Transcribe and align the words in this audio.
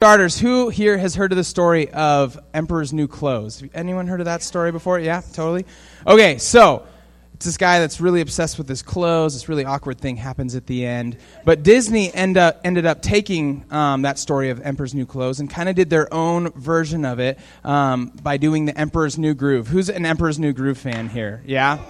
Starters, 0.00 0.38
who 0.38 0.68
here 0.68 0.96
has 0.96 1.16
heard 1.16 1.32
of 1.32 1.36
the 1.36 1.42
story 1.42 1.90
of 1.90 2.38
Emperor's 2.54 2.92
New 2.92 3.08
Clothes? 3.08 3.64
Anyone 3.74 4.06
heard 4.06 4.20
of 4.20 4.26
that 4.26 4.44
story 4.44 4.70
before? 4.70 5.00
Yeah, 5.00 5.22
totally. 5.32 5.66
Okay, 6.06 6.38
so 6.38 6.86
it's 7.34 7.46
this 7.46 7.56
guy 7.56 7.80
that's 7.80 8.00
really 8.00 8.20
obsessed 8.20 8.58
with 8.58 8.68
his 8.68 8.80
clothes. 8.80 9.34
This 9.34 9.48
really 9.48 9.64
awkward 9.64 10.00
thing 10.00 10.14
happens 10.14 10.54
at 10.54 10.68
the 10.68 10.86
end. 10.86 11.16
But 11.44 11.64
Disney 11.64 12.14
end 12.14 12.36
up, 12.36 12.60
ended 12.62 12.86
up 12.86 13.02
taking 13.02 13.64
um, 13.72 14.02
that 14.02 14.20
story 14.20 14.50
of 14.50 14.60
Emperor's 14.60 14.94
New 14.94 15.04
Clothes 15.04 15.40
and 15.40 15.50
kind 15.50 15.68
of 15.68 15.74
did 15.74 15.90
their 15.90 16.14
own 16.14 16.52
version 16.52 17.04
of 17.04 17.18
it 17.18 17.36
um, 17.64 18.12
by 18.22 18.36
doing 18.36 18.66
the 18.66 18.78
Emperor's 18.78 19.18
New 19.18 19.34
Groove. 19.34 19.66
Who's 19.66 19.90
an 19.90 20.06
Emperor's 20.06 20.38
New 20.38 20.52
Groove 20.52 20.78
fan 20.78 21.08
here? 21.08 21.42
Yeah? 21.44 21.80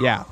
Yeah. 0.00 0.24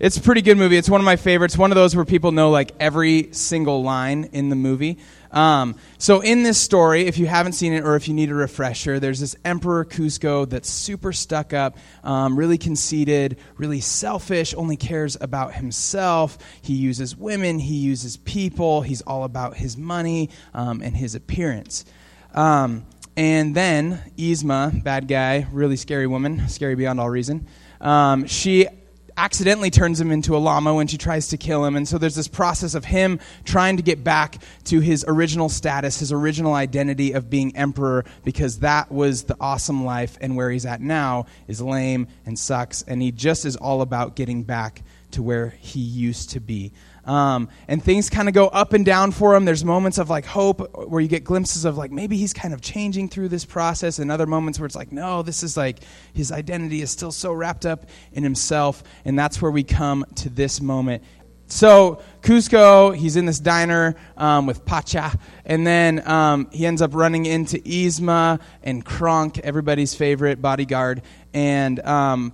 It's 0.00 0.16
a 0.16 0.20
pretty 0.20 0.42
good 0.42 0.58
movie. 0.58 0.76
It's 0.76 0.90
one 0.90 1.00
of 1.00 1.04
my 1.04 1.14
favorites. 1.14 1.56
One 1.56 1.70
of 1.70 1.76
those 1.76 1.94
where 1.94 2.04
people 2.04 2.32
know 2.32 2.50
like 2.50 2.72
every 2.80 3.32
single 3.32 3.84
line 3.84 4.30
in 4.32 4.48
the 4.48 4.56
movie. 4.56 4.98
Um, 5.34 5.74
so 5.98 6.20
in 6.20 6.44
this 6.44 6.58
story, 6.58 7.06
if 7.06 7.18
you 7.18 7.26
haven't 7.26 7.52
seen 7.52 7.72
it 7.72 7.84
or 7.84 7.96
if 7.96 8.06
you 8.06 8.14
need 8.14 8.30
a 8.30 8.34
refresher, 8.34 9.00
there's 9.00 9.18
this 9.18 9.34
Emperor 9.44 9.84
Kuzco 9.84 10.48
that's 10.48 10.70
super 10.70 11.12
stuck 11.12 11.52
up, 11.52 11.76
um, 12.04 12.38
really 12.38 12.56
conceited, 12.56 13.36
really 13.58 13.80
selfish, 13.80 14.54
only 14.54 14.76
cares 14.76 15.16
about 15.20 15.52
himself. 15.54 16.38
He 16.62 16.74
uses 16.74 17.16
women, 17.16 17.58
he 17.58 17.74
uses 17.74 18.16
people, 18.16 18.82
he's 18.82 19.02
all 19.02 19.24
about 19.24 19.56
his 19.56 19.76
money 19.76 20.30
um, 20.54 20.80
and 20.80 20.96
his 20.96 21.16
appearance. 21.16 21.84
Um, 22.32 22.86
and 23.16 23.54
then 23.54 24.00
Yzma, 24.16 24.82
bad 24.84 25.08
guy, 25.08 25.46
really 25.52 25.76
scary 25.76 26.06
woman, 26.06 26.48
scary 26.48 26.76
beyond 26.76 27.00
all 27.00 27.10
reason. 27.10 27.46
Um, 27.80 28.26
she 28.26 28.68
accidentally 29.16 29.70
turns 29.70 30.00
him 30.00 30.10
into 30.10 30.36
a 30.36 30.38
llama 30.38 30.74
when 30.74 30.86
she 30.86 30.98
tries 30.98 31.28
to 31.28 31.36
kill 31.36 31.64
him. 31.64 31.76
And 31.76 31.86
so 31.86 31.98
there's 31.98 32.14
this 32.14 32.28
process 32.28 32.74
of 32.74 32.84
him 32.84 33.20
trying 33.44 33.76
to 33.76 33.82
get 33.82 34.02
back 34.02 34.42
to 34.64 34.80
his 34.80 35.04
original 35.06 35.48
status, 35.48 35.98
his 35.98 36.12
original 36.12 36.54
identity 36.54 37.12
of 37.12 37.30
being 37.30 37.56
emperor, 37.56 38.04
because 38.24 38.60
that 38.60 38.90
was 38.90 39.24
the 39.24 39.36
awesome 39.40 39.84
life. 39.84 40.18
And 40.20 40.36
where 40.36 40.50
he's 40.50 40.66
at 40.66 40.80
now 40.80 41.26
is 41.46 41.60
lame 41.60 42.08
and 42.26 42.38
sucks. 42.38 42.82
And 42.82 43.00
he 43.00 43.12
just 43.12 43.44
is 43.44 43.56
all 43.56 43.82
about 43.82 44.16
getting 44.16 44.42
back 44.42 44.82
to 45.12 45.22
where 45.22 45.50
he 45.60 45.80
used 45.80 46.30
to 46.30 46.40
be. 46.40 46.72
Um, 47.06 47.48
and 47.68 47.82
things 47.82 48.08
kind 48.08 48.28
of 48.28 48.34
go 48.34 48.48
up 48.48 48.72
and 48.72 48.84
down 48.84 49.12
for 49.12 49.34
him. 49.34 49.44
There's 49.44 49.64
moments 49.64 49.98
of 49.98 50.08
like 50.08 50.24
hope 50.24 50.88
where 50.88 51.00
you 51.00 51.08
get 51.08 51.24
glimpses 51.24 51.64
of 51.64 51.76
like 51.76 51.90
maybe 51.90 52.16
he's 52.16 52.32
kind 52.32 52.54
of 52.54 52.60
changing 52.60 53.08
through 53.08 53.28
this 53.28 53.44
process, 53.44 53.98
and 53.98 54.10
other 54.10 54.26
moments 54.26 54.58
where 54.58 54.66
it's 54.66 54.76
like, 54.76 54.92
no, 54.92 55.22
this 55.22 55.42
is 55.42 55.56
like 55.56 55.80
his 56.12 56.32
identity 56.32 56.82
is 56.82 56.90
still 56.90 57.12
so 57.12 57.32
wrapped 57.32 57.66
up 57.66 57.86
in 58.12 58.22
himself. 58.22 58.82
And 59.04 59.18
that's 59.18 59.42
where 59.42 59.50
we 59.50 59.64
come 59.64 60.04
to 60.16 60.30
this 60.30 60.60
moment. 60.60 61.02
So 61.46 62.00
Kuzco, 62.22 62.96
he's 62.96 63.16
in 63.16 63.26
this 63.26 63.38
diner 63.38 63.96
um, 64.16 64.46
with 64.46 64.64
Pacha, 64.64 65.18
and 65.44 65.66
then 65.66 66.06
um, 66.08 66.48
he 66.50 66.64
ends 66.64 66.80
up 66.80 66.94
running 66.94 67.26
into 67.26 67.58
Yzma 67.58 68.40
and 68.62 68.84
Kronk, 68.84 69.38
everybody's 69.40 69.94
favorite 69.94 70.40
bodyguard, 70.40 71.02
and 71.34 71.80
um, 71.80 72.32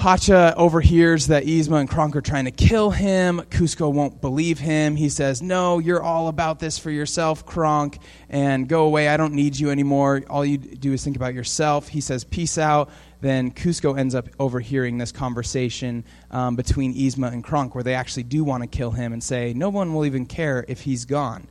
Pacha 0.00 0.54
overhears 0.56 1.26
that 1.26 1.44
Yzma 1.44 1.78
and 1.78 1.86
Kronk 1.86 2.16
are 2.16 2.22
trying 2.22 2.46
to 2.46 2.50
kill 2.50 2.90
him. 2.90 3.42
Kuzco 3.50 3.92
won't 3.92 4.22
believe 4.22 4.58
him. 4.58 4.96
He 4.96 5.10
says, 5.10 5.42
No, 5.42 5.78
you're 5.78 6.02
all 6.02 6.28
about 6.28 6.58
this 6.58 6.78
for 6.78 6.90
yourself, 6.90 7.44
Kronk, 7.44 7.98
and 8.30 8.66
go 8.66 8.84
away. 8.86 9.08
I 9.08 9.18
don't 9.18 9.34
need 9.34 9.58
you 9.58 9.68
anymore. 9.68 10.22
All 10.30 10.42
you 10.42 10.56
do 10.56 10.94
is 10.94 11.04
think 11.04 11.16
about 11.16 11.34
yourself. 11.34 11.88
He 11.88 12.00
says, 12.00 12.24
Peace 12.24 12.56
out. 12.56 12.88
Then 13.20 13.50
Kuzco 13.50 13.98
ends 13.98 14.14
up 14.14 14.30
overhearing 14.38 14.96
this 14.96 15.12
conversation 15.12 16.04
um, 16.30 16.56
between 16.56 16.94
Yzma 16.94 17.30
and 17.30 17.44
Kronk, 17.44 17.74
where 17.74 17.84
they 17.84 17.92
actually 17.92 18.22
do 18.22 18.42
want 18.42 18.62
to 18.62 18.68
kill 18.68 18.92
him 18.92 19.12
and 19.12 19.22
say, 19.22 19.52
No 19.52 19.68
one 19.68 19.92
will 19.92 20.06
even 20.06 20.24
care 20.24 20.64
if 20.66 20.80
he's 20.80 21.04
gone. 21.04 21.46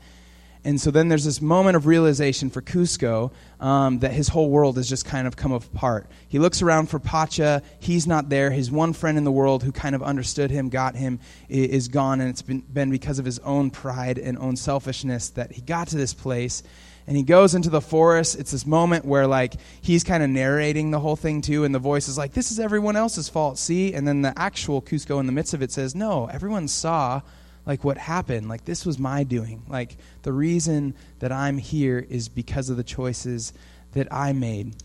And 0.66 0.80
so 0.80 0.92
then 0.92 1.08
there's 1.08 1.24
this 1.24 1.42
moment 1.42 1.78
of 1.78 1.86
realization 1.86 2.50
for 2.50 2.62
Kuzco 2.62 3.32
um, 3.62 4.00
that 4.00 4.12
his 4.12 4.28
whole 4.28 4.50
world 4.50 4.76
has 4.76 4.90
just 4.90 5.06
kind 5.06 5.26
of 5.26 5.38
come 5.38 5.54
apart. 5.54 6.08
He 6.28 6.38
looks 6.38 6.62
around 6.62 6.88
for 6.88 7.00
Pacha. 7.00 7.62
He's 7.80 8.06
not 8.06 8.28
there. 8.28 8.52
His 8.52 8.70
one 8.70 8.92
friend 8.92 9.18
in 9.18 9.24
the 9.24 9.32
world 9.32 9.64
who 9.64 9.72
kind 9.72 9.96
of 9.96 10.04
understood 10.04 10.52
him, 10.52 10.68
got 10.68 10.96
him, 10.96 11.22
is 11.48 11.88
gone. 11.88 12.20
And 12.20 12.30
it's 12.30 12.42
been, 12.42 12.60
been 12.60 12.92
because 12.92 13.20
of 13.20 13.26
his 13.26 13.40
own 13.40 13.72
pride 13.72 14.18
and 14.18 14.38
own 14.38 14.58
selfishness 14.58 15.30
that 15.32 15.54
he 15.54 15.62
got 15.62 15.88
to 15.90 15.96
this 15.96 16.14
place. 16.14 16.62
And 17.08 17.16
he 17.16 17.24
goes 17.24 17.56
into 17.56 17.70
the 17.70 17.82
forest. 17.82 18.38
It's 18.38 18.52
this 18.52 18.68
moment 18.68 19.06
where, 19.06 19.26
like, 19.26 19.56
he's 19.82 20.04
kind 20.04 20.22
of 20.22 20.30
narrating 20.30 20.92
the 20.92 21.00
whole 21.00 21.16
thing, 21.16 21.42
too. 21.42 21.64
And 21.64 21.74
the 21.74 21.80
voice 21.80 22.08
is 22.08 22.18
like, 22.18 22.34
This 22.34 22.52
is 22.52 22.60
everyone 22.60 22.96
else's 22.96 23.30
fault, 23.30 23.58
see? 23.58 23.94
And 23.94 24.08
then 24.08 24.22
the 24.22 24.38
actual 24.38 24.82
Kuzco 24.82 25.20
in 25.20 25.26
the 25.26 25.32
midst 25.32 25.56
of 25.56 25.64
it 25.64 25.72
says, 25.72 25.96
No, 25.96 26.28
everyone 26.28 26.68
saw 26.68 27.22
like 27.70 27.84
what 27.84 28.00
happened 28.00 28.50
like 28.50 28.66
this 28.66 28.84
was 28.84 28.98
my 28.98 29.24
doing. 29.24 29.62
Like 29.70 29.96
the 30.24 30.34
reason 30.34 30.96
that 31.20 31.32
i'm 31.32 31.60
here 31.60 32.04
is 32.10 32.28
because 32.28 32.72
of 32.72 32.78
the 32.78 32.84
choices 32.84 33.54
that 33.92 34.12
i 34.12 34.34
made. 34.34 34.76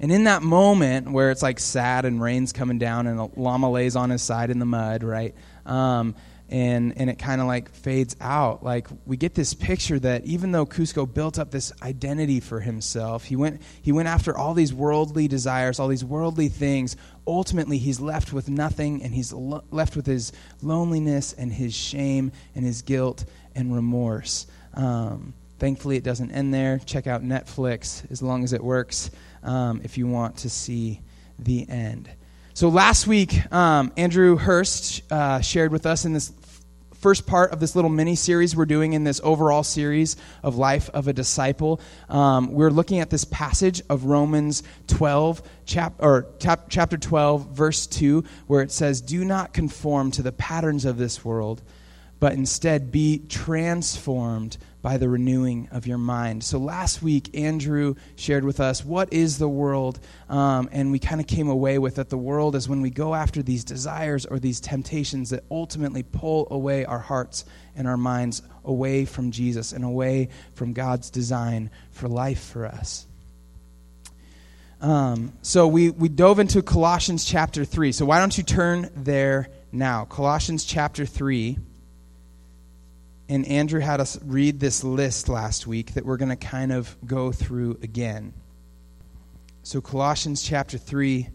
And 0.00 0.10
in 0.10 0.24
that 0.24 0.42
moment 0.42 1.12
where 1.12 1.30
it's 1.30 1.42
like 1.42 1.60
sad 1.60 2.06
and 2.06 2.20
rain's 2.20 2.50
coming 2.50 2.78
down 2.78 3.06
and 3.06 3.20
a 3.20 3.28
llama 3.38 3.70
lays 3.70 3.94
on 3.94 4.08
his 4.08 4.22
side 4.22 4.48
in 4.48 4.58
the 4.58 4.64
mud 4.64 5.04
right 5.04 5.34
um, 5.66 6.14
and 6.52 6.92
and 6.98 7.08
it 7.08 7.18
kind 7.18 7.40
of 7.40 7.46
like 7.46 7.70
fades 7.70 8.14
out. 8.20 8.62
Like 8.62 8.86
we 9.06 9.16
get 9.16 9.34
this 9.34 9.54
picture 9.54 9.98
that 10.00 10.24
even 10.26 10.52
though 10.52 10.66
Kuzco 10.66 11.12
built 11.12 11.38
up 11.38 11.50
this 11.50 11.72
identity 11.82 12.40
for 12.40 12.60
himself 12.60 13.24
he 13.24 13.36
went 13.36 13.62
he 13.80 13.90
went 13.90 14.06
after 14.06 14.36
all 14.36 14.52
these 14.52 14.72
worldly 14.72 15.26
desires 15.26 15.80
all 15.80 15.88
these 15.88 16.04
worldly 16.04 16.48
things. 16.48 16.94
Ultimately 17.26 17.78
he's 17.78 18.00
left 18.00 18.34
with 18.34 18.50
nothing 18.50 19.02
and 19.02 19.14
he's 19.14 19.32
lo- 19.32 19.64
left 19.70 19.96
with 19.96 20.04
his 20.04 20.32
loneliness 20.60 21.32
and 21.32 21.50
his 21.50 21.74
shame 21.74 22.30
and 22.54 22.66
his 22.66 22.82
guilt 22.82 23.24
and 23.54 23.74
remorse. 23.74 24.46
Um, 24.74 25.32
thankfully 25.58 25.96
it 25.96 26.04
doesn't 26.04 26.32
end 26.32 26.52
there. 26.52 26.80
Check 26.84 27.06
out 27.06 27.22
netflix 27.22 28.08
as 28.10 28.20
long 28.20 28.44
as 28.44 28.52
it 28.52 28.62
works 28.62 29.10
um, 29.42 29.80
if 29.84 29.96
you 29.96 30.06
want 30.06 30.36
to 30.38 30.50
see 30.50 31.00
the 31.38 31.66
end. 31.66 32.10
So 32.54 32.68
last 32.68 33.06
week, 33.06 33.50
um, 33.50 33.92
Andrew 33.96 34.36
Hurst 34.36 35.10
uh, 35.10 35.40
shared 35.40 35.72
with 35.72 35.86
us 35.86 36.04
in 36.04 36.12
this 36.12 36.30
first 37.02 37.26
part 37.26 37.50
of 37.50 37.58
this 37.58 37.74
little 37.74 37.90
mini 37.90 38.14
series 38.14 38.54
we're 38.54 38.64
doing 38.64 38.92
in 38.92 39.02
this 39.02 39.20
overall 39.24 39.64
series 39.64 40.16
of 40.44 40.56
Life 40.56 40.88
of 40.90 41.08
a 41.08 41.12
Disciple. 41.12 41.80
Um, 42.08 42.52
we're 42.52 42.70
looking 42.70 43.00
at 43.00 43.10
this 43.10 43.24
passage 43.24 43.82
of 43.90 44.04
Romans 44.04 44.62
12, 44.86 45.42
chap- 45.66 45.96
or 45.98 46.28
chap- 46.38 46.66
chapter 46.68 46.96
12, 46.96 47.48
verse 47.48 47.88
2, 47.88 48.22
where 48.46 48.62
it 48.62 48.70
says, 48.70 49.00
Do 49.00 49.24
not 49.24 49.52
conform 49.52 50.12
to 50.12 50.22
the 50.22 50.30
patterns 50.30 50.84
of 50.84 50.96
this 50.96 51.24
world, 51.24 51.60
but 52.20 52.34
instead 52.34 52.92
be 52.92 53.18
transformed 53.28 54.56
by 54.82 54.96
the 54.96 55.08
renewing 55.08 55.68
of 55.70 55.86
your 55.86 55.96
mind. 55.96 56.42
So 56.42 56.58
last 56.58 57.02
week, 57.02 57.36
Andrew 57.38 57.94
shared 58.16 58.44
with 58.44 58.58
us 58.58 58.84
what 58.84 59.12
is 59.12 59.38
the 59.38 59.48
world, 59.48 60.00
um, 60.28 60.68
and 60.72 60.90
we 60.90 60.98
kind 60.98 61.20
of 61.20 61.28
came 61.28 61.48
away 61.48 61.78
with 61.78 61.94
that 61.94 62.10
the 62.10 62.18
world 62.18 62.56
is 62.56 62.68
when 62.68 62.82
we 62.82 62.90
go 62.90 63.14
after 63.14 63.42
these 63.42 63.64
desires 63.64 64.26
or 64.26 64.40
these 64.40 64.60
temptations 64.60 65.30
that 65.30 65.44
ultimately 65.50 66.02
pull 66.02 66.48
away 66.50 66.84
our 66.84 66.98
hearts 66.98 67.44
and 67.76 67.86
our 67.86 67.96
minds 67.96 68.42
away 68.64 69.04
from 69.04 69.30
Jesus 69.30 69.72
and 69.72 69.84
away 69.84 70.28
from 70.54 70.72
God's 70.72 71.10
design 71.10 71.70
for 71.92 72.08
life 72.08 72.42
for 72.42 72.66
us. 72.66 73.06
Um, 74.80 75.32
so 75.42 75.68
we, 75.68 75.90
we 75.90 76.08
dove 76.08 76.40
into 76.40 76.60
Colossians 76.60 77.24
chapter 77.24 77.64
3. 77.64 77.92
So 77.92 78.04
why 78.04 78.18
don't 78.18 78.36
you 78.36 78.42
turn 78.42 78.90
there 78.96 79.48
now? 79.70 80.06
Colossians 80.06 80.64
chapter 80.64 81.06
3. 81.06 81.56
And 83.32 83.48
Andrew 83.48 83.80
had 83.80 83.98
us 83.98 84.18
read 84.22 84.60
this 84.60 84.84
list 84.84 85.26
last 85.26 85.66
week 85.66 85.94
that 85.94 86.04
we're 86.04 86.18
going 86.18 86.28
to 86.28 86.36
kind 86.36 86.70
of 86.70 86.94
go 87.06 87.32
through 87.32 87.78
again. 87.82 88.34
So, 89.62 89.80
Colossians 89.80 90.42
chapter 90.42 90.76
3, 90.76 91.30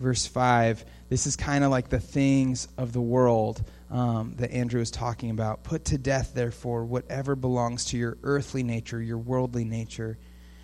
verse 0.00 0.24
5, 0.24 0.82
this 1.10 1.26
is 1.26 1.36
kind 1.36 1.62
of 1.62 1.70
like 1.70 1.90
the 1.90 2.00
things 2.00 2.68
of 2.78 2.94
the 2.94 3.02
world 3.02 3.62
um, 3.90 4.32
that 4.38 4.50
Andrew 4.50 4.80
is 4.80 4.90
talking 4.90 5.28
about. 5.28 5.62
Put 5.62 5.84
to 5.84 5.98
death, 5.98 6.32
therefore, 6.32 6.86
whatever 6.86 7.36
belongs 7.36 7.84
to 7.86 7.98
your 7.98 8.16
earthly 8.22 8.62
nature, 8.62 9.02
your 9.02 9.18
worldly 9.18 9.66
nature 9.66 10.16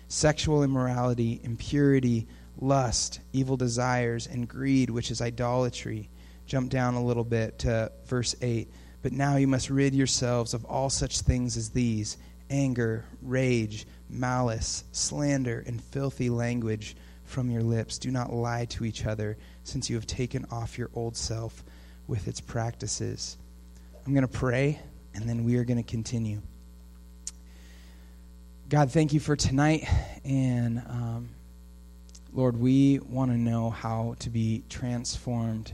sexual 0.07 0.63
immorality, 0.63 1.39
impurity, 1.43 2.27
lust, 2.57 3.19
evil 3.31 3.57
desires, 3.57 4.25
and 4.25 4.47
greed, 4.47 4.89
which 4.89 5.11
is 5.11 5.21
idolatry. 5.21 6.09
Jump 6.47 6.71
down 6.71 6.95
a 6.95 7.03
little 7.03 7.23
bit 7.23 7.59
to 7.59 7.91
verse 8.07 8.35
8. 8.41 8.67
But 9.01 9.13
now 9.13 9.37
you 9.37 9.47
must 9.47 9.69
rid 9.69 9.95
yourselves 9.95 10.53
of 10.53 10.65
all 10.65 10.89
such 10.89 11.21
things 11.21 11.55
as 11.57 11.69
these 11.69 12.17
anger, 12.49 13.05
rage, 13.21 13.85
malice, 14.09 14.83
slander, 14.91 15.63
and 15.67 15.81
filthy 15.81 16.29
language 16.29 16.95
from 17.23 17.51
your 17.51 17.61
lips. 17.61 17.97
Do 17.97 18.11
not 18.11 18.33
lie 18.33 18.65
to 18.65 18.85
each 18.85 19.05
other, 19.05 19.37
since 19.63 19.89
you 19.89 19.95
have 19.95 20.07
taken 20.07 20.45
off 20.51 20.77
your 20.77 20.89
old 20.95 21.15
self 21.15 21.63
with 22.07 22.27
its 22.27 22.41
practices. 22.41 23.37
I'm 24.05 24.13
going 24.13 24.27
to 24.27 24.27
pray, 24.27 24.79
and 25.13 25.29
then 25.29 25.43
we 25.43 25.57
are 25.57 25.63
going 25.63 25.77
to 25.77 25.89
continue. 25.89 26.41
God, 28.67 28.91
thank 28.91 29.13
you 29.13 29.19
for 29.19 29.35
tonight. 29.35 29.87
And 30.23 30.79
um, 30.87 31.29
Lord, 32.33 32.57
we 32.57 32.99
want 32.99 33.31
to 33.31 33.37
know 33.37 33.69
how 33.69 34.15
to 34.19 34.29
be 34.29 34.63
transformed 34.69 35.73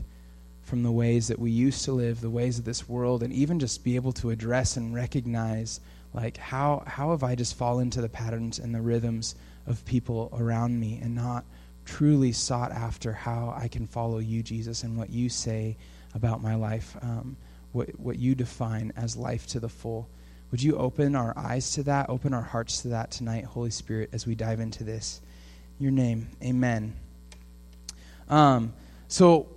from 0.66 0.82
the 0.82 0.90
ways 0.92 1.28
that 1.28 1.38
we 1.38 1.50
used 1.50 1.84
to 1.84 1.92
live, 1.92 2.20
the 2.20 2.28
ways 2.28 2.58
of 2.58 2.64
this 2.64 2.88
world, 2.88 3.22
and 3.22 3.32
even 3.32 3.60
just 3.60 3.84
be 3.84 3.94
able 3.94 4.12
to 4.12 4.30
address 4.30 4.76
and 4.76 4.92
recognize 4.92 5.80
Like, 6.16 6.38
how, 6.38 6.82
how 6.86 7.10
have 7.10 7.22
I 7.22 7.34
just 7.34 7.56
fallen 7.56 7.88
into 7.88 8.00
the 8.00 8.08
patterns 8.08 8.58
and 8.58 8.74
the 8.74 8.80
rhythms 8.80 9.34
of 9.66 9.84
people 9.84 10.34
around 10.38 10.80
me 10.80 10.98
and 11.02 11.14
not 11.14 11.44
truly 11.84 12.32
sought 12.32 12.72
after 12.72 13.12
how 13.12 13.54
I 13.56 13.68
can 13.68 13.86
follow 13.86 14.18
you, 14.18 14.42
Jesus, 14.42 14.82
and 14.82 14.96
what 14.96 15.10
you 15.10 15.28
say 15.28 15.76
about 16.14 16.42
my 16.42 16.54
life, 16.54 16.96
um, 17.02 17.36
what, 17.72 17.90
what 18.00 18.18
you 18.18 18.34
define 18.34 18.94
as 18.96 19.14
life 19.14 19.46
to 19.48 19.60
the 19.60 19.68
full? 19.68 20.08
Would 20.50 20.62
you 20.62 20.76
open 20.76 21.14
our 21.14 21.36
eyes 21.36 21.72
to 21.72 21.82
that, 21.82 22.08
open 22.08 22.32
our 22.32 22.42
hearts 22.42 22.80
to 22.82 22.88
that 22.88 23.10
tonight, 23.10 23.44
Holy 23.44 23.70
Spirit, 23.70 24.08
as 24.14 24.26
we 24.26 24.34
dive 24.34 24.60
into 24.60 24.84
this? 24.84 25.20
Your 25.78 25.90
name, 25.90 26.28
amen. 26.42 26.94
Um, 28.30 28.72
so, 29.08 29.48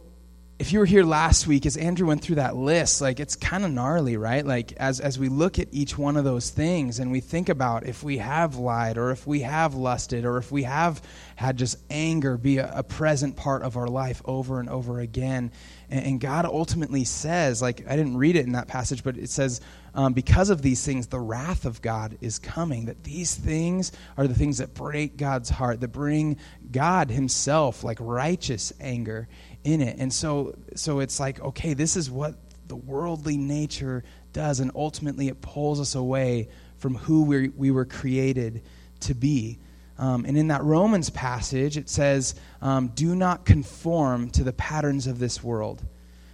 if 0.59 0.73
you 0.73 0.79
were 0.79 0.85
here 0.85 1.03
last 1.03 1.47
week 1.47 1.65
as 1.65 1.77
andrew 1.77 2.05
went 2.05 2.21
through 2.21 2.35
that 2.35 2.55
list 2.55 3.01
like 3.01 3.19
it's 3.19 3.35
kind 3.35 3.65
of 3.65 3.71
gnarly 3.71 4.17
right? 4.17 4.45
Like 4.45 4.73
as, 4.73 4.99
as 4.99 5.17
we 5.17 5.29
look 5.29 5.59
at 5.59 5.67
each 5.71 5.97
one 5.97 6.17
of 6.17 6.23
those 6.23 6.49
things 6.49 6.99
and 6.99 7.11
we 7.11 7.19
think 7.19 7.49
about 7.49 7.85
if 7.85 8.03
we 8.03 8.17
have 8.17 8.55
lied 8.55 8.97
or 8.97 9.11
if 9.11 9.25
we 9.25 9.41
have 9.41 9.73
lusted 9.73 10.25
or 10.25 10.37
if 10.37 10.51
we 10.51 10.63
have 10.63 11.01
had 11.35 11.57
just 11.57 11.77
anger 11.89 12.37
be 12.37 12.57
a, 12.57 12.71
a 12.75 12.83
present 12.83 13.35
part 13.35 13.63
of 13.63 13.77
our 13.77 13.87
life 13.87 14.21
over 14.25 14.59
and 14.59 14.69
over 14.69 14.99
again. 14.99 15.51
And, 15.89 16.05
and, 16.05 16.19
god 16.19 16.45
ultimately 16.45 17.05
says 17.05 17.61
like 17.61 17.85
i 17.89 17.95
didn't 17.95 18.17
read 18.17 18.35
it 18.35 18.45
in 18.45 18.51
that 18.51 18.67
passage 18.67 19.03
but 19.03 19.17
it 19.17 19.29
says 19.29 19.61
um, 19.95 20.13
because 20.13 20.49
of 20.49 20.61
these 20.61 20.85
things 20.85 21.07
the 21.07 21.19
wrath 21.19 21.65
of 21.65 21.81
god 21.81 22.17
is 22.21 22.37
coming 22.37 22.85
that 22.85 23.03
these 23.03 23.33
things 23.33 23.91
are 24.17 24.27
the 24.27 24.35
things 24.35 24.57
that 24.57 24.73
break 24.73 25.17
god's 25.17 25.49
heart 25.49 25.79
that 25.79 25.87
bring 25.87 26.37
god 26.71 27.09
himself 27.09 27.83
like 27.83 27.97
righteous 28.01 28.73
anger 28.81 29.29
in 29.63 29.81
it. 29.81 29.97
And 29.99 30.13
so 30.13 30.55
so 30.75 30.99
it's 30.99 31.19
like, 31.19 31.39
okay, 31.41 31.73
this 31.73 31.95
is 31.95 32.09
what 32.09 32.35
the 32.67 32.75
worldly 32.75 33.37
nature 33.37 34.03
does 34.31 34.59
and 34.59 34.71
ultimately 34.75 35.27
it 35.27 35.41
pulls 35.41 35.79
us 35.79 35.95
away 35.95 36.49
from 36.77 36.95
who 36.95 37.23
we 37.23 37.49
we 37.49 37.71
were 37.71 37.85
created 37.85 38.61
to 39.01 39.13
be. 39.13 39.59
Um, 39.97 40.23
and 40.25 40.37
in 40.37 40.47
that 40.47 40.63
Romans 40.63 41.09
passage, 41.09 41.75
it 41.75 41.89
says, 41.89 42.35
um, 42.61 42.87
Do 42.95 43.15
not 43.15 43.45
conform 43.45 44.29
to 44.31 44.43
the 44.45 44.53
patterns 44.53 45.07
of 45.07 45.19
this 45.19 45.43
world. 45.43 45.83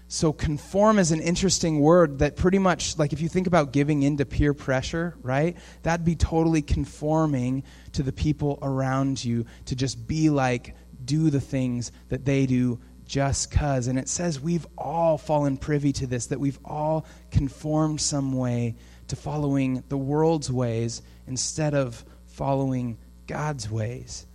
So, 0.07 0.31
conform 0.31 0.99
is 0.99 1.11
an 1.11 1.19
interesting 1.19 1.79
word 1.79 2.19
that 2.19 2.35
pretty 2.35 2.59
much, 2.59 2.99
like 2.99 3.11
if 3.11 3.21
you 3.21 3.27
think 3.27 3.47
about 3.47 3.73
giving 3.73 4.03
in 4.03 4.17
to 4.17 4.25
peer 4.25 4.53
pressure, 4.53 5.15
right? 5.23 5.57
That'd 5.81 6.05
be 6.05 6.15
totally 6.15 6.61
conforming 6.61 7.63
to 7.93 8.03
the 8.03 8.13
people 8.13 8.59
around 8.61 9.25
you 9.25 9.47
to 9.65 9.75
just 9.75 10.07
be 10.07 10.29
like, 10.29 10.75
do 11.03 11.31
the 11.31 11.41
things 11.41 11.91
that 12.09 12.23
they 12.23 12.45
do 12.45 12.79
just 13.05 13.51
cuz. 13.51 13.87
And 13.87 13.97
it 13.99 14.09
says 14.09 14.39
we've 14.39 14.67
all 14.77 15.17
fallen 15.17 15.57
privy 15.57 15.93
to 15.93 16.07
this, 16.07 16.27
that 16.27 16.39
we've 16.39 16.59
all 16.65 17.05
conformed 17.31 18.01
some 18.01 18.33
way 18.33 18.75
to 19.07 19.15
following 19.15 19.83
the 19.89 19.97
world's 19.97 20.51
ways 20.51 21.01
instead 21.27 21.73
of 21.73 22.03
following 22.27 22.97
God's 23.27 23.69
ways. 23.69 24.25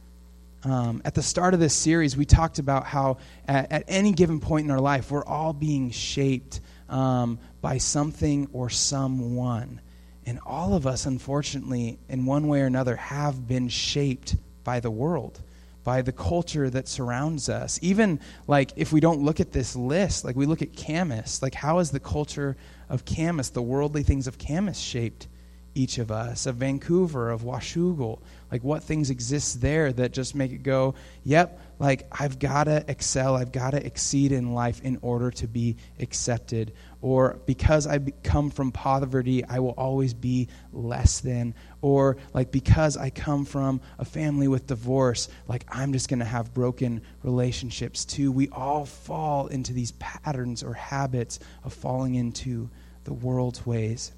Um, 0.62 1.00
at 1.04 1.14
the 1.14 1.22
start 1.22 1.54
of 1.54 1.60
this 1.60 1.74
series, 1.74 2.16
we 2.16 2.26
talked 2.26 2.58
about 2.58 2.84
how 2.84 3.16
at, 3.48 3.72
at, 3.72 3.84
any 3.88 4.12
given 4.12 4.40
point 4.40 4.66
in 4.66 4.70
our 4.70 4.80
life, 4.80 5.10
we're 5.10 5.24
all 5.24 5.54
being 5.54 5.90
shaped 5.90 6.60
um, 6.88 7.38
by 7.62 7.78
something 7.78 8.48
or 8.52 8.68
someone. 8.68 9.80
And 10.26 10.38
all 10.44 10.74
of 10.74 10.86
us, 10.86 11.06
unfortunately, 11.06 11.98
in 12.10 12.26
one 12.26 12.46
way 12.46 12.60
or 12.60 12.66
another, 12.66 12.96
have 12.96 13.48
been 13.48 13.68
shaped 13.68 14.36
by 14.62 14.80
the 14.80 14.90
world 14.90 15.40
by 15.82 16.02
the 16.02 16.12
culture 16.12 16.68
that 16.70 16.88
surrounds 16.88 17.48
us. 17.48 17.78
Even 17.82 18.20
like 18.46 18.72
if 18.76 18.92
we 18.92 19.00
don't 19.00 19.20
look 19.20 19.40
at 19.40 19.52
this 19.52 19.74
list, 19.74 20.24
like 20.24 20.36
we 20.36 20.46
look 20.46 20.62
at 20.62 20.76
Camas, 20.76 21.42
like 21.42 21.54
how 21.54 21.78
is 21.78 21.90
the 21.90 22.00
culture 22.00 22.56
of 22.88 23.04
Camas, 23.04 23.50
the 23.50 23.62
worldly 23.62 24.02
things 24.02 24.26
of 24.26 24.38
Camas 24.38 24.80
shaped 24.80 25.28
each 25.74 25.98
of 25.98 26.10
us, 26.10 26.46
of 26.46 26.56
Vancouver, 26.56 27.30
of 27.30 27.42
Washougal, 27.42 28.20
like 28.50 28.64
what 28.64 28.82
things 28.82 29.10
exist 29.10 29.60
there 29.60 29.92
that 29.92 30.12
just 30.12 30.34
make 30.34 30.50
it 30.50 30.62
go, 30.62 30.94
yep, 31.22 31.60
like 31.78 32.06
I've 32.12 32.38
got 32.38 32.64
to 32.64 32.84
excel, 32.88 33.36
I've 33.36 33.52
got 33.52 33.70
to 33.70 33.84
exceed 33.84 34.32
in 34.32 34.52
life 34.52 34.82
in 34.82 34.98
order 35.00 35.30
to 35.30 35.46
be 35.46 35.76
accepted. 36.00 36.72
Or 37.00 37.38
because 37.46 37.86
I 37.86 38.00
come 38.22 38.50
from 38.50 38.72
poverty, 38.72 39.44
I 39.44 39.60
will 39.60 39.70
always 39.70 40.12
be 40.12 40.48
less 40.72 41.20
than. 41.20 41.54
Or 41.80 42.16
like 42.34 42.50
because 42.50 42.96
I 42.96 43.10
come 43.10 43.44
from 43.44 43.80
a 43.98 44.04
family 44.04 44.48
with 44.48 44.66
divorce, 44.66 45.28
like 45.46 45.64
I'm 45.68 45.92
just 45.92 46.08
going 46.08 46.18
to 46.18 46.24
have 46.24 46.52
broken 46.52 47.02
relationships 47.22 48.04
too. 48.04 48.32
We 48.32 48.48
all 48.48 48.84
fall 48.84 49.46
into 49.46 49.72
these 49.72 49.92
patterns 49.92 50.62
or 50.62 50.74
habits 50.74 51.38
of 51.64 51.72
falling 51.72 52.16
into 52.16 52.68
the 53.04 53.14
world's 53.14 53.64
ways. 53.64 54.12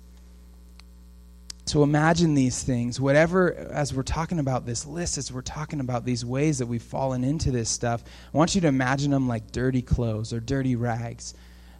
So 1.64 1.84
imagine 1.84 2.34
these 2.34 2.62
things, 2.62 3.00
whatever, 3.00 3.54
as 3.54 3.94
we're 3.94 4.02
talking 4.02 4.40
about 4.40 4.66
this 4.66 4.84
list, 4.84 5.16
as 5.16 5.32
we're 5.32 5.42
talking 5.42 5.78
about 5.78 6.04
these 6.04 6.24
ways 6.24 6.58
that 6.58 6.66
we've 6.66 6.82
fallen 6.82 7.22
into 7.22 7.52
this 7.52 7.70
stuff, 7.70 8.02
I 8.34 8.36
want 8.36 8.54
you 8.54 8.60
to 8.62 8.66
imagine 8.66 9.12
them 9.12 9.28
like 9.28 9.52
dirty 9.52 9.80
clothes 9.80 10.32
or 10.32 10.40
dirty 10.40 10.74
rags. 10.74 11.34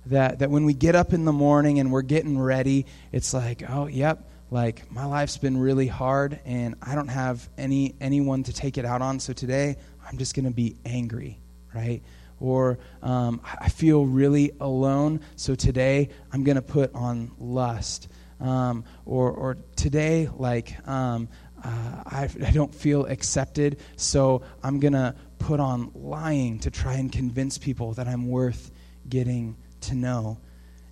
That, 0.07 0.39
that 0.39 0.51
when 0.51 0.65
we 0.65 0.75
get 0.75 0.95
up 0.95 1.13
in 1.13 1.25
the 1.25 1.33
morning 1.33 1.79
and 1.79 1.93
we're 1.93 2.03
getting 2.03 2.39
ready, 2.39 2.87
it's 3.13 3.35
like, 3.35 3.69
oh, 3.69 3.87
yep, 3.87 4.29
like 4.51 4.91
my 4.91 5.05
life's 5.05 5.37
been 5.37 5.59
really 5.59 5.89
hard 5.89 6.39
and 6.45 6.77
I 6.83 6.95
don't 6.95 7.09
have 7.09 7.49
any 7.57 7.95
anyone 8.01 8.43
to 8.45 8.53
take 8.53 8.79
it 8.79 8.85
out 8.85 9.01
on. 9.01 9.19
So 9.19 9.33
today 9.33 9.77
I'm 10.07 10.19
just 10.19 10.35
going 10.35 10.45
to 10.45 10.51
be 10.53 10.77
angry, 10.85 11.41
right? 11.75 12.03
Or 12.39 12.79
um, 13.03 13.41
I 13.45 13.69
feel 13.69 14.05
really 14.05 14.53
alone. 14.61 15.21
So 15.37 15.55
today 15.55 16.11
I'm 16.33 16.45
going 16.45 16.57
to 16.57 16.63
put 16.63 16.95
on 16.95 17.33
lust 17.39 18.09
um, 18.43 18.85
or, 19.07 19.31
or 19.31 19.57
today, 19.77 20.29
like, 20.37 20.77
um, 20.89 21.29
uh, 21.65 22.03
I, 22.05 22.29
I 22.45 22.51
don't 22.51 22.75
feel 22.75 23.07
accepted, 23.07 23.79
so 23.97 24.43
I'm 24.63 24.81
going 24.81 24.95
to 24.95 25.15
put 25.39 25.61
on 25.61 25.93
lying 25.95 26.59
to 26.61 26.71
try 26.71 26.95
and 26.95 27.11
convince 27.11 27.57
people 27.57 27.93
that 27.95 28.09
I'm 28.09 28.29
worth 28.29 28.71
getting 29.09 29.57
to 29.83 29.95
know. 29.95 30.39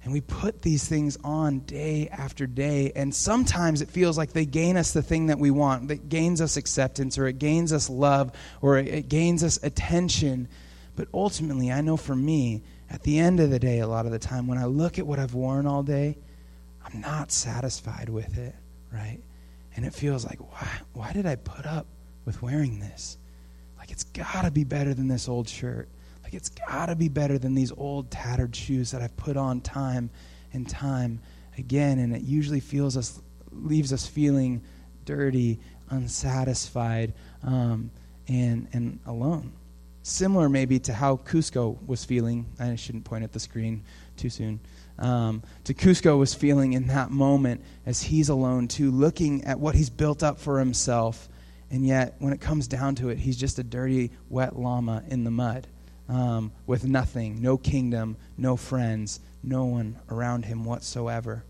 And 0.03 0.13
we 0.13 0.21
put 0.21 0.63
these 0.63 0.89
things 0.89 1.19
on 1.25 1.61
day 1.61 2.09
after 2.09 2.47
day, 2.47 2.93
and 2.95 3.15
sometimes 3.15 3.83
it 3.83 3.91
feels 3.91 4.17
like 4.17 4.33
they 4.33 4.47
gain 4.47 4.77
us 4.77 4.93
the 4.93 5.03
thing 5.03 5.27
that 5.27 5.39
we 5.39 5.51
want, 5.51 5.89
that 5.89 6.09
gains 6.09 6.41
us 6.41 6.57
acceptance, 6.57 7.19
or 7.19 7.27
it 7.27 7.39
gains 7.39 7.73
us 7.73 7.91
love, 7.91 8.33
or 8.63 8.79
it 8.79 9.09
gains 9.09 9.45
us 9.45 9.59
attention. 9.63 10.49
But 10.97 11.09
ultimately, 11.13 11.71
I 11.71 11.81
know 11.81 11.97
for 11.97 12.17
me, 12.17 12.63
at 12.89 13.03
the 13.03 13.19
end 13.19 13.41
of 13.41 13.51
the 13.51 13.59
day, 13.59 13.81
a 13.81 13.87
lot 13.87 14.07
of 14.07 14.13
the 14.13 14.19
time, 14.19 14.47
when 14.47 14.57
I 14.57 14.65
look 14.65 14.99
at 14.99 15.07
what 15.07 15.19
I've 15.19 15.35
worn 15.35 15.67
all 15.67 15.83
day, 15.83 16.17
I'm 16.93 17.01
not 17.01 17.31
satisfied 17.31 18.09
with 18.09 18.39
it, 18.39 18.55
right? 18.93 19.21
And 19.77 19.85
it 19.85 19.95
feels 19.95 20.25
like, 20.25 20.39
why, 20.41 20.69
why 20.93 21.13
did 21.13 21.27
I 21.27 21.37
put 21.37 21.67
up 21.67 21.87
with 22.25 22.43
wearing 22.43 22.81
this? 22.81 23.19
Like, 23.79 23.91
it's 23.91 24.05
got 24.05 24.43
to 24.43 24.51
be 24.51 24.65
better 24.65 24.95
than 24.95 25.09
this 25.09 25.29
old 25.29 25.49
shirt. 25.49 25.89
Like, 26.23 26.35
it's 26.35 26.49
got 26.49 26.87
to 26.87 26.97
be 26.97 27.09
better 27.09 27.39
than 27.39 27.55
these 27.55 27.73
old 27.73 28.11
tattered 28.11 28.55
shoes 28.55 28.91
that 28.91 29.03
I've 29.03 29.17
put 29.17 29.37
on 29.37 29.61
time 29.61 30.11
and 30.53 30.69
time 30.69 31.21
again. 31.59 31.99
And 31.99 32.15
it 32.15 32.23
usually 32.23 32.61
feels 32.61 32.97
us, 32.97 33.21
leaves 33.53 33.93
us 33.93 34.07
feeling 34.07 34.63
dirty, 35.05 35.61
unsatisfied, 35.91 37.15
um, 37.43 37.91
and, 38.29 38.69
and 38.73 38.99
alone. 39.07 39.53
Similar, 40.03 40.49
maybe, 40.49 40.79
to 40.81 40.93
how 40.93 41.17
Kuzco 41.19 41.77
was 41.87 42.05
feeling. 42.05 42.47
I 42.59 42.75
shouldn't 42.75 43.05
point 43.05 43.23
at 43.23 43.33
the 43.33 43.41
screen 43.41 43.85
too 44.17 44.31
soon 44.31 44.61
um, 45.01 45.43
was 46.19 46.35
feeling 46.35 46.75
in 46.75 46.89
that 46.89 47.11
moment 47.11 47.63
as 47.87 48.03
he's 48.03 48.29
alone 48.29 48.69
too, 48.69 48.91
looking 48.91 49.45
at 49.45 49.59
what 49.59 49.75
he's 49.75 49.91
built 49.91 50.23
up 50.23 50.39
for 50.39 50.59
himself. 50.59 51.29
And 51.71 51.87
yet, 51.87 52.17
when 52.19 52.33
it 52.33 52.41
comes 52.41 52.69
down 52.69 52.97
to 52.97 53.09
it, 53.09 53.19
he's 53.19 53.37
just 53.37 53.59
a 53.59 53.63
dirty, 53.63 54.11
wet 54.29 54.57
llama 54.57 55.03
in 55.09 55.25
the 55.25 55.31
mud 55.31 55.67
um, 56.09 56.53
with 56.67 56.85
nothing, 56.85 57.41
no 57.41 57.57
kingdom, 57.57 58.17
no 58.37 58.57
friends, 58.57 59.21
no 59.43 59.65
one 59.65 59.97
around 60.11 60.45
him 60.45 60.65
whatsoever. 60.65 61.45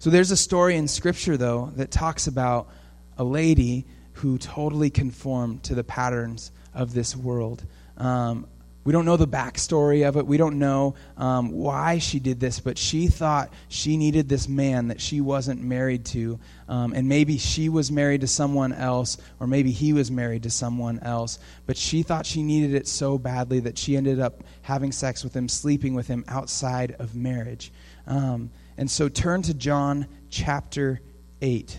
So, 0.00 0.10
there's 0.10 0.30
a 0.30 0.36
story 0.36 0.76
in 0.76 0.88
Scripture, 0.88 1.36
though, 1.36 1.72
that 1.76 1.90
talks 1.90 2.26
about 2.26 2.68
a 3.16 3.24
lady 3.24 3.86
who 4.14 4.38
totally 4.38 4.90
conformed 4.90 5.62
to 5.64 5.74
the 5.74 5.84
patterns 5.84 6.50
of 6.74 6.92
this 6.92 7.16
world. 7.16 7.64
Um, 7.96 8.46
we 8.88 8.92
don't 8.92 9.04
know 9.04 9.18
the 9.18 9.28
backstory 9.28 10.08
of 10.08 10.16
it. 10.16 10.26
We 10.26 10.38
don't 10.38 10.58
know 10.58 10.94
um, 11.18 11.52
why 11.52 11.98
she 11.98 12.18
did 12.18 12.40
this, 12.40 12.58
but 12.58 12.78
she 12.78 13.08
thought 13.08 13.52
she 13.68 13.98
needed 13.98 14.30
this 14.30 14.48
man 14.48 14.88
that 14.88 14.98
she 14.98 15.20
wasn't 15.20 15.60
married 15.60 16.06
to. 16.06 16.40
Um, 16.70 16.94
and 16.94 17.06
maybe 17.06 17.36
she 17.36 17.68
was 17.68 17.92
married 17.92 18.22
to 18.22 18.26
someone 18.26 18.72
else, 18.72 19.18
or 19.40 19.46
maybe 19.46 19.72
he 19.72 19.92
was 19.92 20.10
married 20.10 20.44
to 20.44 20.50
someone 20.50 21.00
else. 21.00 21.38
But 21.66 21.76
she 21.76 22.02
thought 22.02 22.24
she 22.24 22.42
needed 22.42 22.72
it 22.72 22.88
so 22.88 23.18
badly 23.18 23.60
that 23.60 23.76
she 23.76 23.94
ended 23.94 24.20
up 24.20 24.42
having 24.62 24.90
sex 24.90 25.22
with 25.22 25.36
him, 25.36 25.50
sleeping 25.50 25.92
with 25.92 26.06
him 26.06 26.24
outside 26.26 26.96
of 26.98 27.14
marriage. 27.14 27.70
Um, 28.06 28.48
and 28.78 28.90
so 28.90 29.10
turn 29.10 29.42
to 29.42 29.52
John 29.52 30.06
chapter 30.30 31.02
8. 31.42 31.78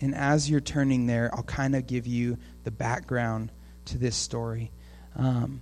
And 0.00 0.14
as 0.14 0.48
you're 0.48 0.62
turning 0.62 1.06
there, 1.06 1.28
I'll 1.34 1.42
kind 1.42 1.76
of 1.76 1.86
give 1.86 2.06
you 2.06 2.38
the 2.64 2.70
background 2.70 3.50
to 3.86 3.98
this 3.98 4.16
story. 4.16 4.70
Um, 5.16 5.60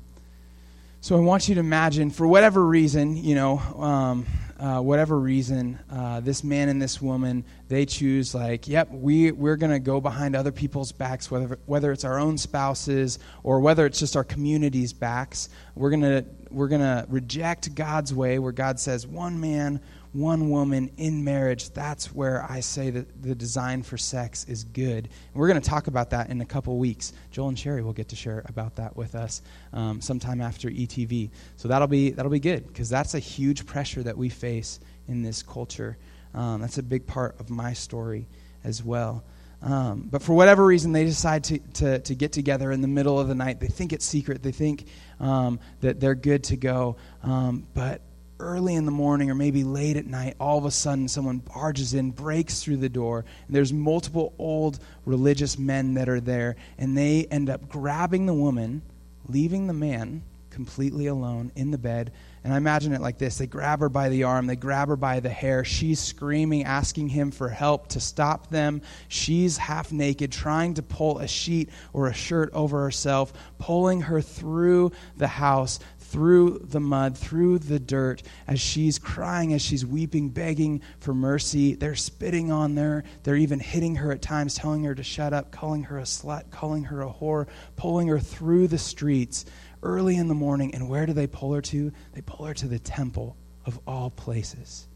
so 1.03 1.17
I 1.17 1.21
want 1.21 1.49
you 1.49 1.55
to 1.55 1.61
imagine, 1.61 2.11
for 2.11 2.27
whatever 2.27 2.65
reason, 2.65 3.17
you 3.17 3.35
know, 3.35 3.59
um, 3.59 4.27
uh, 4.59 4.81
whatever 4.81 5.19
reason, 5.19 5.79
uh, 5.91 6.21
this 6.21 6.45
man 6.45 6.69
and 6.69 6.83
this 6.83 7.00
woman, 7.00 7.45
they 7.69 7.87
choose, 7.87 8.35
like, 8.35 8.69
yep, 8.69 8.91
we, 8.91 9.33
we're 9.33 9.57
going 9.57 9.73
to 9.73 9.79
go 9.79 10.03
behind 10.03 10.37
other 10.37 10.53
people's 10.53 10.93
backs, 10.93 11.31
whether, 11.31 11.59
whether 11.65 11.91
it's 11.91 12.05
our 12.05 12.19
own 12.19 12.37
spouses 12.37 13.19
or 13.43 13.61
whether 13.61 13.87
it's 13.87 13.99
just 13.99 14.15
our 14.15 14.25
community's 14.25 14.93
backs. 14.93 15.49
We're 15.75 15.89
going 15.89 16.03
to 16.03 16.25
we're 16.50 16.69
going 16.69 16.83
to 16.83 17.07
reject 17.09 17.75
God's 17.75 18.12
way, 18.12 18.39
where 18.39 18.53
God 18.53 18.79
says, 18.79 19.07
one 19.07 19.41
man, 19.41 19.81
one 20.12 20.50
woman 20.50 20.90
in 20.97 21.23
marriage, 21.23 21.71
that's 21.71 22.12
where 22.12 22.45
I 22.49 22.61
say 22.61 22.90
that 22.90 23.23
the 23.23 23.35
design 23.35 23.83
for 23.83 23.97
sex 23.97 24.45
is 24.45 24.64
good. 24.64 25.05
And 25.05 25.35
we're 25.35 25.49
going 25.49 25.61
to 25.61 25.69
talk 25.69 25.87
about 25.87 26.11
that 26.11 26.31
in 26.31 26.40
a 26.40 26.45
couple 26.45 26.76
weeks. 26.79 27.12
Joel 27.31 27.49
and 27.49 27.59
Sherry 27.59 27.83
will 27.83 27.93
get 27.93 28.09
to 28.09 28.17
share 28.17 28.43
about 28.47 28.76
that 28.76 28.97
with 28.97 29.14
us 29.14 29.43
um, 29.73 30.00
sometime 30.00 30.40
after 30.40 30.69
ETV. 30.69 31.31
So 31.57 31.69
that'll 31.69 31.88
be 31.88 32.11
that'll 32.11 32.31
be 32.31 32.40
good 32.40 32.67
because 32.67 32.88
that's 32.88 33.14
a 33.14 33.21
huge 33.21 33.67
pressure 33.67 34.02
that 34.02 34.17
we 34.17 34.29
face 34.29 34.81
in 35.07 35.23
this 35.23 35.43
culture. 35.43 35.97
Um, 36.35 36.61
that's 36.61 36.79
a 36.79 36.83
big 36.83 37.07
part 37.07 37.38
of 37.38 37.50
my 37.50 37.73
story 37.73 38.26
as 38.64 38.83
well. 38.83 39.25
Um, 39.62 40.09
but 40.11 40.23
for 40.23 40.33
whatever 40.33 40.64
reason, 40.64 40.93
they 40.93 41.05
decide 41.05 41.45
to, 41.45 41.59
to, 41.59 41.99
to, 41.99 42.14
get 42.14 42.33
together 42.33 42.73
in 42.73 42.81
the 42.81 42.88
middle 42.88 43.21
of 43.21 43.29
the 43.29 43.35
night. 43.35 43.61
They 43.61 43.67
think 43.67 43.93
it's 43.93 44.07
secret. 44.07 44.43
They 44.43 44.52
think 44.52 44.87
um, 45.19 45.61
that 45.83 46.00
they're 46.00 46.14
good 46.14 46.45
to 46.45 46.57
go. 46.57 46.97
Um, 47.23 47.67
but 47.75 48.00
early 48.41 48.75
in 48.75 48.87
the 48.87 48.91
morning 48.91 49.31
or 49.31 49.35
maybe 49.35 49.63
late 49.63 49.97
at 49.97 50.07
night, 50.07 50.35
all 50.41 50.59
of 50.59 50.65
a 50.65 50.71
sudden 50.71 51.07
someone 51.07 51.39
barges 51.39 51.95
in, 51.95 52.11
breaks 52.11 52.63
through 52.63 52.79
the 52.79 52.89
door, 52.89 53.25
and 53.47 53.55
there's 53.55 53.73
multiple 53.73 54.35
old 54.39 54.81
religious 55.05 55.59
men 55.59 55.95
that 55.95 56.09
are 56.09 56.21
there, 56.21 56.57
and 56.79 56.97
they 56.97 57.27
end 57.31 57.49
up 57.49 57.69
grabbing 57.69 58.27
the 58.27 58.35
woman, 58.35 58.83
leaving 59.29 59.67
the 59.67 59.73
man 59.73 60.23
completely 60.51 61.07
alone 61.07 61.53
in 61.55 61.71
the 61.71 61.79
bed. 61.79 62.13
And 62.43 62.53
I 62.53 62.57
imagine 62.57 62.93
it 62.93 63.01
like 63.01 63.19
this 63.19 63.39
they 63.39 63.47
grab 63.47 63.81
her 63.81 63.89
by 63.89 64.09
the 64.09 64.25
arm, 64.25 64.47
they 64.47 64.57
grab 64.57 64.89
her 64.89 64.97
by 64.97 65.21
the 65.21 65.31
hair. 65.31 65.65
She's 65.65 66.01
screaming, 66.01 66.65
asking 66.65 67.09
him 67.09 67.31
for 67.31 67.49
help 67.49 67.89
to 67.89 68.01
stop 68.01 68.49
them. 68.51 68.83
She's 69.09 69.57
half 69.57 69.93
naked, 69.93 70.33
trying 70.33 70.75
to 70.75 70.83
pull 70.83 71.19
a 71.19 71.29
sheet 71.29 71.71
or 71.93 72.09
a 72.09 72.15
shirt 72.15 72.51
over 72.53 72.83
herself, 72.83 73.33
pulling 73.59 74.03
her 74.03 74.21
through 74.21 74.93
the 75.17 75.29
house 75.29 75.79
through 76.11 76.59
the 76.64 76.81
mud, 76.81 77.17
through 77.17 77.61
the 77.61 77.79
dirt, 77.79 78.21
as 78.49 78.61
she's 78.61 78.99
crying, 78.99 79.52
as 79.52 79.62
she's 79.62 79.87
weeping, 79.87 80.29
begging 80.29 80.83
for 80.99 81.14
mercy. 81.14 81.75
They're 81.75 81.95
spitting 81.95 82.50
on 82.50 82.76
her. 82.76 83.05
They're 83.23 83.37
even 83.37 83.61
hitting 83.61 83.95
her 83.97 84.11
at 84.11 84.21
times, 84.21 84.57
telling 84.57 84.83
her 84.85 84.95
to 84.95 85.05
shut 85.05 85.33
up, 85.33 85.52
calling 85.52 85.85
her 85.85 85.99
a 85.99 86.02
slut, 86.02 86.50
calling 86.50 86.83
her 86.85 87.02
a 87.02 87.09
whore, 87.09 87.47
pulling 87.76 88.09
her 88.09 88.19
through 88.19 88.67
the 88.67 88.79
streets 88.79 89.45
early 89.85 90.17
in 90.17 90.26
the 90.26 90.35
morning. 90.35 90.75
And 90.75 90.88
where 90.88 91.07
do 91.07 91.12
they 91.12 91.29
pull 91.29 91.52
her 91.52 91.62
to? 91.62 91.93
They 92.12 92.23
pull 92.23 92.47
her 92.47 92.55
to 92.55 92.67
the 92.67 92.81
temple 92.81 93.37
of 93.64 93.79
all 93.87 94.11
places, 94.11 94.88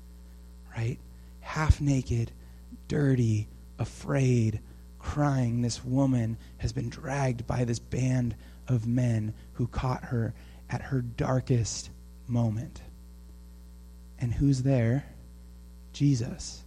right? 0.77 0.99
Half 1.41 1.81
naked, 1.81 2.33
dirty, 2.89 3.47
afraid, 3.79 4.59
crying. 4.99 5.63
This 5.63 5.85
woman 5.85 6.39
has 6.59 6.73
been 6.73 6.89
dragged 6.89 7.47
by 7.47 7.63
this 7.63 7.79
band 7.79 8.35
of 8.67 8.89
men 8.89 9.33
who 9.53 9.69
caught 9.69 10.03
her 10.05 10.35
at 10.75 10.83
her 10.83 11.01
darkest 11.01 11.91
moment. 12.27 12.83
And 14.19 14.35
who's 14.35 14.63
there? 14.63 15.05
Jesus. 15.93 16.65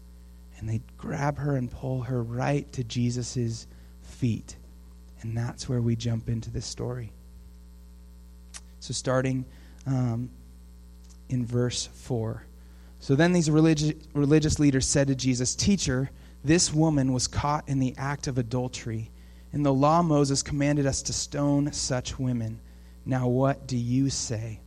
And 0.58 0.70
they 0.70 0.82
grab 0.98 1.38
her 1.38 1.58
and 1.58 1.70
pull 1.70 2.04
her 2.04 2.24
right 2.24 2.72
to 2.72 2.86
Jesus' 2.86 3.68
feet. 4.02 4.56
And 5.22 5.36
that's 5.36 5.68
where 5.68 5.82
we 5.82 5.98
jump 5.98 6.30
into 6.30 6.50
this 6.50 6.66
story. 6.66 7.12
So, 8.80 8.94
starting 8.94 9.44
um, 9.86 10.30
in 11.28 11.46
verse 11.46 11.88
4. 11.88 12.44
So 13.00 13.14
then 13.16 13.34
these 13.34 13.52
religious, 13.52 13.94
religious 14.14 14.58
leaders 14.58 14.88
said 14.88 15.08
to 15.08 15.16
Jesus, 15.16 15.54
Teacher, 15.54 16.10
this 16.46 16.74
woman 16.74 17.12
was 17.12 17.28
caught 17.28 17.68
in 17.68 17.80
the 17.80 17.94
act 17.98 18.28
of 18.28 18.38
adultery. 18.38 19.12
In 19.52 19.64
the 19.64 19.74
law, 19.74 20.02
Moses 20.02 20.42
commanded 20.42 20.86
us 20.86 21.02
to 21.04 21.14
stone 21.14 21.74
such 21.74 22.18
women. 22.18 22.62
Now, 23.08 23.30
what 23.30 23.68
do 23.68 23.78
you 23.78 24.10
say? 24.10 24.60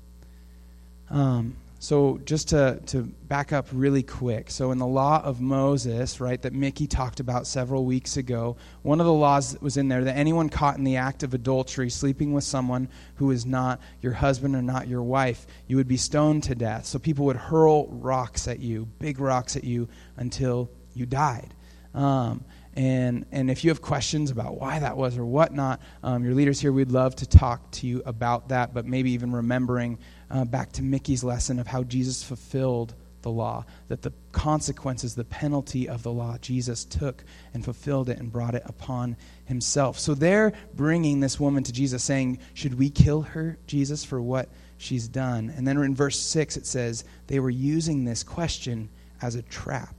Um, 1.11 1.57
so, 1.79 2.21
just 2.25 2.49
to, 2.51 2.81
to 2.87 3.03
back 3.03 3.53
up 3.53 3.69
really 3.73 4.03
quick. 4.03 4.51
So, 4.51 4.71
in 4.71 4.79
the 4.79 4.87
law 4.87 5.23
of 5.23 5.41
Moses, 5.41 6.21
right, 6.21 6.41
that 6.43 6.53
Mickey 6.55 6.87
talked 6.87 7.21
about 7.21 7.47
several 7.47 7.85
weeks 7.85 8.17
ago, 8.17 8.57
one 8.83 8.99
of 8.99 9.07
the 9.07 9.13
laws 9.13 9.53
that 9.53 9.63
was 9.63 9.77
in 9.77 9.89
there 9.89 10.05
that 10.05 10.17
anyone 10.17 10.49
caught 10.49 10.79
in 10.79 10.85
the 10.85 10.97
act 10.97 11.23
of 11.23 11.35
adultery, 11.35 11.91
sleeping 11.91 12.33
with 12.33 12.45
someone 12.45 12.89
who 13.17 13.31
is 13.31 13.45
not 13.45 13.81
your 14.01 14.13
husband 14.13 14.57
or 14.57 14.63
not 14.63 14.89
your 14.89 15.03
wife, 15.03 15.47
you 15.69 15.77
would 15.77 15.89
be 15.89 15.97
stoned 15.97 16.43
to 16.45 16.55
death. 16.55 16.87
So, 16.87 16.99
people 16.99 17.27
would 17.27 17.37
hurl 17.37 17.89
rocks 17.89 18.49
at 18.49 18.61
you, 18.61 18.87
big 18.99 19.21
rocks 19.21 19.57
at 19.57 19.65
you, 19.65 19.89
until 20.17 20.71
you 20.95 21.07
died. 21.07 21.55
Um, 21.95 22.45
and, 22.77 23.27
and 23.33 23.51
if 23.51 23.65
you 23.65 23.71
have 23.71 23.83
questions 23.83 24.31
about 24.31 24.59
why 24.59 24.79
that 24.79 24.97
was 24.97 25.19
or 25.19 25.25
whatnot, 25.25 25.81
um, 26.03 26.25
your 26.25 26.35
leaders 26.35 26.61
here, 26.61 26.73
we'd 26.73 26.93
love 26.93 27.17
to 27.17 27.29
talk 27.29 27.69
to 27.73 27.87
you 27.87 28.03
about 28.07 28.49
that, 28.51 28.73
but 28.73 28.87
maybe 28.87 29.11
even 29.13 29.33
remembering 29.33 29.99
uh, 30.31 30.45
back 30.45 30.73
to 30.73 30.83
Mickey's 30.83 31.25
lesson 31.25 31.59
of 31.59 31.67
how 31.67 31.83
Jesus 31.83 32.23
fulfilled 32.23 32.95
the 33.23 33.31
law, 33.31 33.65
that 33.89 34.03
the 34.03 34.13
consequences, 34.33 35.15
the 35.15 35.25
penalty 35.25 35.89
of 35.89 36.03
the 36.03 36.13
law, 36.13 36.39
Jesus 36.39 36.85
took 36.85 37.25
and 37.53 37.65
fulfilled 37.65 38.09
it 38.09 38.19
and 38.19 38.33
brought 38.33 38.55
it 38.55 38.63
upon 38.65 39.17
himself. 39.45 39.99
So 39.99 40.15
they're 40.15 40.53
bringing 40.75 41.21
this 41.21 41.39
woman 41.39 41.65
to 41.65 41.73
Jesus, 41.73 42.03
saying, 42.05 42.39
Should 42.55 42.79
we 42.79 42.89
kill 42.89 43.23
her, 43.23 43.59
Jesus, 43.67 44.05
for 44.05 44.23
what 44.23 44.49
she's 44.79 45.09
done? 45.09 45.53
And 45.55 45.67
then 45.67 45.77
in 45.79 45.95
verse 45.95 46.19
6, 46.19 46.57
it 46.57 46.67
says, 46.67 47.05
They 47.27 47.41
were 47.41 47.51
using 47.51 48.05
this 48.05 48.23
question 48.23 48.89
as 49.21 49.35
a 49.35 49.43
trap 49.43 49.97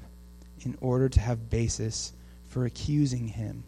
in 0.62 0.78
order 0.82 1.10
to 1.10 1.20
have 1.20 1.50
basis 1.50 2.14
for 2.52 2.66
accusing 2.66 3.30
him. 3.30 3.64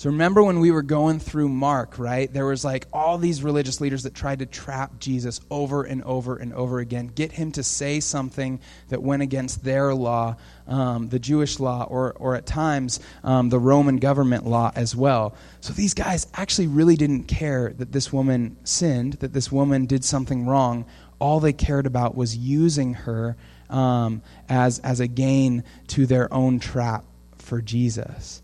So 0.00 0.08
remember 0.08 0.42
when 0.42 0.60
we 0.60 0.70
were 0.70 0.80
going 0.80 1.18
through 1.18 1.50
Mark, 1.50 1.98
right? 1.98 2.32
There 2.32 2.46
was 2.46 2.64
like 2.64 2.86
all 2.90 3.18
these 3.18 3.42
religious 3.42 3.82
leaders 3.82 4.04
that 4.04 4.14
tried 4.14 4.38
to 4.38 4.46
trap 4.46 4.98
Jesus 4.98 5.42
over 5.50 5.82
and 5.84 6.02
over 6.04 6.36
and 6.36 6.54
over 6.54 6.78
again, 6.78 7.08
get 7.08 7.32
him 7.32 7.52
to 7.52 7.62
say 7.62 8.00
something 8.00 8.60
that 8.88 9.02
went 9.02 9.20
against 9.20 9.62
their 9.62 9.94
law, 9.94 10.36
um, 10.66 11.10
the 11.10 11.18
Jewish 11.18 11.60
law, 11.60 11.84
or, 11.84 12.14
or 12.14 12.34
at 12.34 12.46
times 12.46 12.98
um, 13.22 13.50
the 13.50 13.58
Roman 13.58 13.98
government 13.98 14.46
law 14.46 14.72
as 14.74 14.96
well. 14.96 15.34
So 15.60 15.74
these 15.74 15.92
guys 15.92 16.26
actually 16.32 16.68
really 16.68 16.96
didn't 16.96 17.24
care 17.24 17.74
that 17.76 17.92
this 17.92 18.10
woman 18.10 18.56
sinned, 18.64 19.14
that 19.14 19.34
this 19.34 19.52
woman 19.52 19.84
did 19.84 20.02
something 20.02 20.46
wrong. 20.46 20.86
All 21.18 21.40
they 21.40 21.52
cared 21.52 21.84
about 21.84 22.16
was 22.16 22.34
using 22.34 22.94
her 22.94 23.36
um, 23.68 24.22
as, 24.48 24.78
as 24.78 25.00
a 25.00 25.06
gain 25.06 25.62
to 25.88 26.06
their 26.06 26.32
own 26.32 26.58
trap 26.58 27.04
for 27.50 27.60
Jesus. 27.60 28.42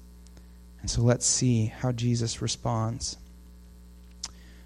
And 0.81 0.91
so 0.91 1.01
let's 1.01 1.25
see 1.25 1.67
how 1.67 1.93
Jesus 1.93 2.43
responds. 2.43 3.17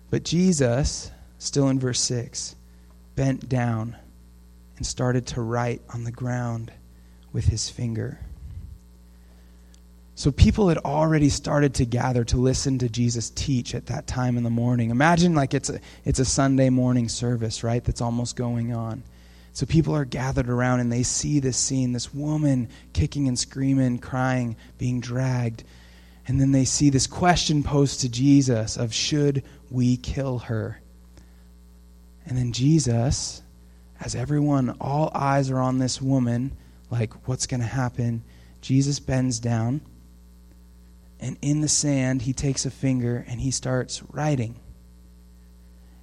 But 0.09 0.25
Jesus, 0.25 1.11
still 1.37 1.68
in 1.68 1.78
verse 1.78 2.00
6, 2.00 2.56
bent 3.16 3.50
down 3.50 3.99
and 4.78 4.87
started 4.87 5.26
to 5.26 5.42
write 5.42 5.82
on 5.92 6.04
the 6.04 6.11
ground 6.11 6.73
with 7.35 7.44
his 7.44 7.68
finger. 7.68 8.18
So 10.14 10.32
people 10.32 10.70
had 10.70 10.78
already 10.78 11.28
started 11.28 11.75
to 11.75 11.85
gather 11.85 12.25
to 12.25 12.38
listen 12.38 12.78
to 12.78 12.88
Jesus 12.88 13.28
teach 13.28 13.75
at 13.75 13.87
that 13.87 14.06
time 14.06 14.38
in 14.38 14.42
the 14.42 14.49
morning. 14.49 14.88
Imagine 14.88 15.35
like 15.35 15.52
it's 15.52 15.68
a, 15.68 15.80
it's 16.06 16.18
a 16.18 16.25
Sunday 16.25 16.70
morning 16.70 17.11
service, 17.11 17.62
right? 17.62 17.85
That's 17.85 18.00
almost 18.00 18.37
going 18.37 18.75
on. 18.75 19.02
So 19.52 19.66
people 19.66 19.95
are 19.95 20.04
gathered 20.04 20.49
around 20.49 20.80
and 20.80 20.92
they 20.92 21.02
see 21.02 21.40
this 21.40 21.57
scene 21.57 21.92
this 21.92 22.14
woman 22.14 22.69
kicking 22.92 23.28
and 23.28 23.38
screaming, 23.38 23.99
crying, 23.99 24.57
being 24.78 25.00
dragged. 25.00 25.64
And 26.26 26.40
then 26.40 26.52
they 26.52 26.64
see 26.64 26.90
this 26.90 27.07
question 27.07 27.62
posed 27.62 28.00
to 28.00 28.09
Jesus 28.09 28.76
of 28.76 28.95
should 28.95 29.42
we 29.71 29.97
kill 29.97 30.38
her? 30.40 30.80
And 32.25 32.38
then 32.38 32.52
Jesus, 32.52 33.42
as 34.00 34.14
everyone, 34.14 34.76
all 34.80 35.11
eyes 35.14 35.50
are 35.50 35.59
on 35.59 35.78
this 35.78 36.00
woman, 36.00 36.57
like 36.90 37.28
what's 37.28 37.47
going 37.47 37.61
to 37.61 37.66
happen? 37.66 38.23
Jesus 38.61 39.00
bends 39.00 39.40
down 39.40 39.80
and 41.21 41.37
in 41.42 41.61
the 41.61 41.69
sand 41.69 42.23
he 42.23 42.33
takes 42.33 42.64
a 42.64 42.71
finger 42.71 43.25
and 43.28 43.40
he 43.40 43.50
starts 43.50 44.02
writing. 44.11 44.57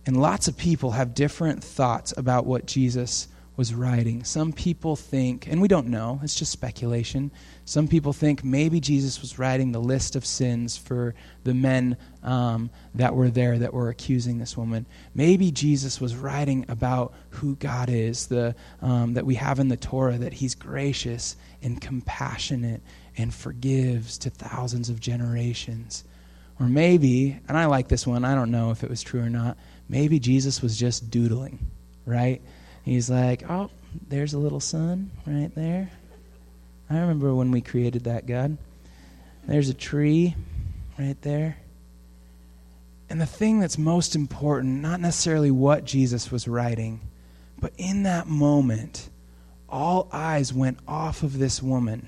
And 0.06 0.22
lots 0.22 0.48
of 0.48 0.58
people 0.58 0.92
have 0.92 1.14
different 1.14 1.64
thoughts 1.64 2.14
about 2.16 2.46
what 2.46 2.66
Jesus 2.66 3.28
was 3.58 3.74
writing. 3.74 4.24
Some 4.24 4.54
people 4.54 4.96
think, 4.96 5.48
and 5.48 5.60
we 5.60 5.68
don't 5.68 5.88
know, 5.88 6.20
it's 6.24 6.36
just 6.36 6.52
speculation. 6.52 7.32
Some 7.66 7.88
people 7.88 8.14
think 8.14 8.44
maybe 8.44 8.80
Jesus 8.80 9.20
was 9.20 9.40
writing 9.40 9.72
the 9.72 9.82
list 9.82 10.16
of 10.16 10.26
sins 10.28 10.78
for 10.78 11.16
the 11.44 11.56
men 11.56 11.98
um, 12.22 12.70
that 12.94 13.16
were 13.16 13.32
there 13.32 13.58
that 13.58 13.74
were 13.74 13.90
accusing 13.90 14.38
this 14.38 14.56
woman. 14.56 14.86
Maybe 15.16 15.50
Jesus 15.50 16.00
was 16.00 16.16
writing 16.16 16.66
about 16.70 17.16
who 17.32 17.56
God 17.56 17.90
is, 17.90 18.28
the, 18.28 18.56
um, 18.80 19.16
that 19.16 19.26
we 19.26 19.34
have 19.36 19.60
in 19.60 19.70
the 19.70 19.76
Torah, 19.76 20.20
that 20.20 20.34
He's 20.34 20.54
gracious 20.54 21.36
and 21.64 21.82
compassionate 21.82 22.84
and 23.18 23.34
forgives 23.34 24.20
to 24.20 24.30
thousands 24.30 24.90
of 24.90 25.00
generations. 25.00 26.04
Or 26.60 26.68
maybe, 26.68 27.40
and 27.48 27.58
I 27.58 27.66
like 27.66 27.88
this 27.88 28.06
one, 28.06 28.24
I 28.24 28.36
don't 28.36 28.52
know 28.52 28.70
if 28.70 28.84
it 28.84 28.90
was 28.90 29.02
true 29.02 29.22
or 29.22 29.32
not, 29.32 29.58
maybe 29.90 30.20
Jesus 30.20 30.62
was 30.62 30.78
just 30.78 31.10
doodling, 31.10 31.58
right? 32.06 32.40
He's 32.88 33.10
like, 33.10 33.44
oh, 33.50 33.70
there's 34.08 34.34
a 34.34 34.38
little 34.38 34.62
sun 34.62 35.12
right 35.26 35.54
there. 35.54 35.92
I 36.90 37.00
remember 37.00 37.36
when 37.36 37.52
we 37.52 37.60
created 37.60 38.06
that, 38.06 38.26
God. 38.26 38.58
There's 39.46 39.68
a 39.68 39.74
tree 39.74 40.38
right 40.98 41.22
there. 41.22 41.58
And 43.10 43.20
the 43.20 43.26
thing 43.26 43.60
that's 43.60 43.78
most 43.78 44.16
important, 44.16 44.82
not 44.82 45.02
necessarily 45.02 45.52
what 45.52 45.84
Jesus 45.84 46.32
was 46.32 46.48
writing, 46.48 47.02
but 47.60 47.74
in 47.78 48.04
that 48.04 48.28
moment, 48.28 49.10
all 49.68 50.08
eyes 50.14 50.54
went 50.54 50.80
off 50.88 51.24
of 51.24 51.40
this 51.40 51.62
woman 51.62 52.08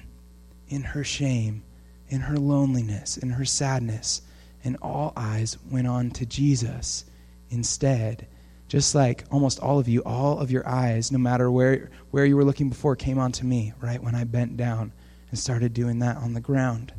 in 0.69 0.83
her 0.83 1.03
shame, 1.03 1.61
in 2.07 2.21
her 2.21 2.37
loneliness, 2.37 3.17
in 3.17 3.31
her 3.31 3.43
sadness, 3.43 4.21
and 4.63 4.77
all 4.81 5.11
eyes 5.17 5.57
went 5.69 5.87
on 5.87 6.09
to 6.11 6.25
Jesus 6.25 7.03
instead. 7.49 8.27
Just 8.69 8.93
like 8.93 9.25
almost 9.31 9.59
all 9.59 9.79
of 9.79 9.87
you, 9.87 10.03
all 10.05 10.39
of 10.39 10.51
your 10.51 10.65
eyes, 10.67 11.11
no 11.11 11.17
matter 11.17 11.49
where, 11.49 11.89
where 12.11 12.23
you 12.23 12.37
were 12.37 12.45
looking 12.45 12.69
before, 12.69 12.95
came 12.95 13.17
onto 13.17 13.43
me 13.43 13.73
right 13.81 14.01
when 14.01 14.13
I 14.13 14.23
bent 14.23 14.57
down 14.57 14.93
and 15.31 15.39
started 15.39 15.73
doing 15.73 15.99
that 15.99 16.17
on 16.17 16.33
the 16.33 16.39
ground. 16.39 16.93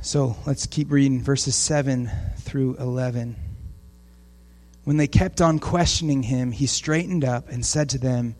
So 0.00 0.36
let's 0.46 0.64
keep 0.64 0.90
reading 0.90 1.22
verses 1.22 1.54
7 1.54 2.10
through 2.38 2.76
11. 2.76 3.36
When 4.84 4.96
they 4.96 5.06
kept 5.06 5.42
on 5.42 5.58
questioning 5.58 6.22
him, 6.22 6.52
he 6.52 6.66
straightened 6.66 7.24
up 7.24 7.50
and 7.50 7.64
said 7.64 7.90
to 7.90 7.98
them, 7.98 8.36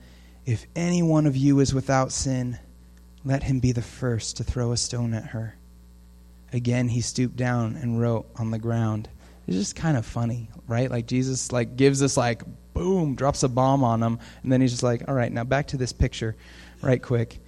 If 0.46 0.64
any 0.74 1.02
one 1.02 1.26
of 1.26 1.36
you 1.36 1.60
is 1.60 1.74
without 1.74 2.10
sin, 2.10 2.58
let 3.22 3.42
him 3.42 3.60
be 3.60 3.72
the 3.72 3.82
first 3.82 4.38
to 4.38 4.44
throw 4.44 4.72
a 4.72 4.78
stone 4.78 5.12
at 5.12 5.26
her. 5.26 5.59
Again, 6.52 6.88
he 6.88 7.00
stooped 7.00 7.36
down 7.36 7.76
and 7.76 8.00
wrote 8.00 8.26
on 8.36 8.50
the 8.50 8.58
ground. 8.58 9.08
It's 9.46 9.56
just 9.56 9.76
kind 9.76 9.96
of 9.96 10.06
funny, 10.06 10.48
right? 10.66 10.90
Like 10.90 11.06
Jesus 11.06 11.52
like 11.52 11.76
gives 11.76 12.02
us 12.02 12.16
like 12.16 12.42
boom, 12.74 13.14
drops 13.14 13.42
a 13.42 13.48
bomb 13.48 13.84
on 13.84 14.00
them, 14.00 14.18
and 14.42 14.52
then 14.52 14.60
he's 14.60 14.70
just 14.70 14.82
like, 14.82 15.08
"All 15.08 15.14
right, 15.14 15.32
now 15.32 15.44
back 15.44 15.68
to 15.68 15.76
this 15.76 15.92
picture, 15.92 16.36
right 16.82 17.02
quick." 17.02 17.40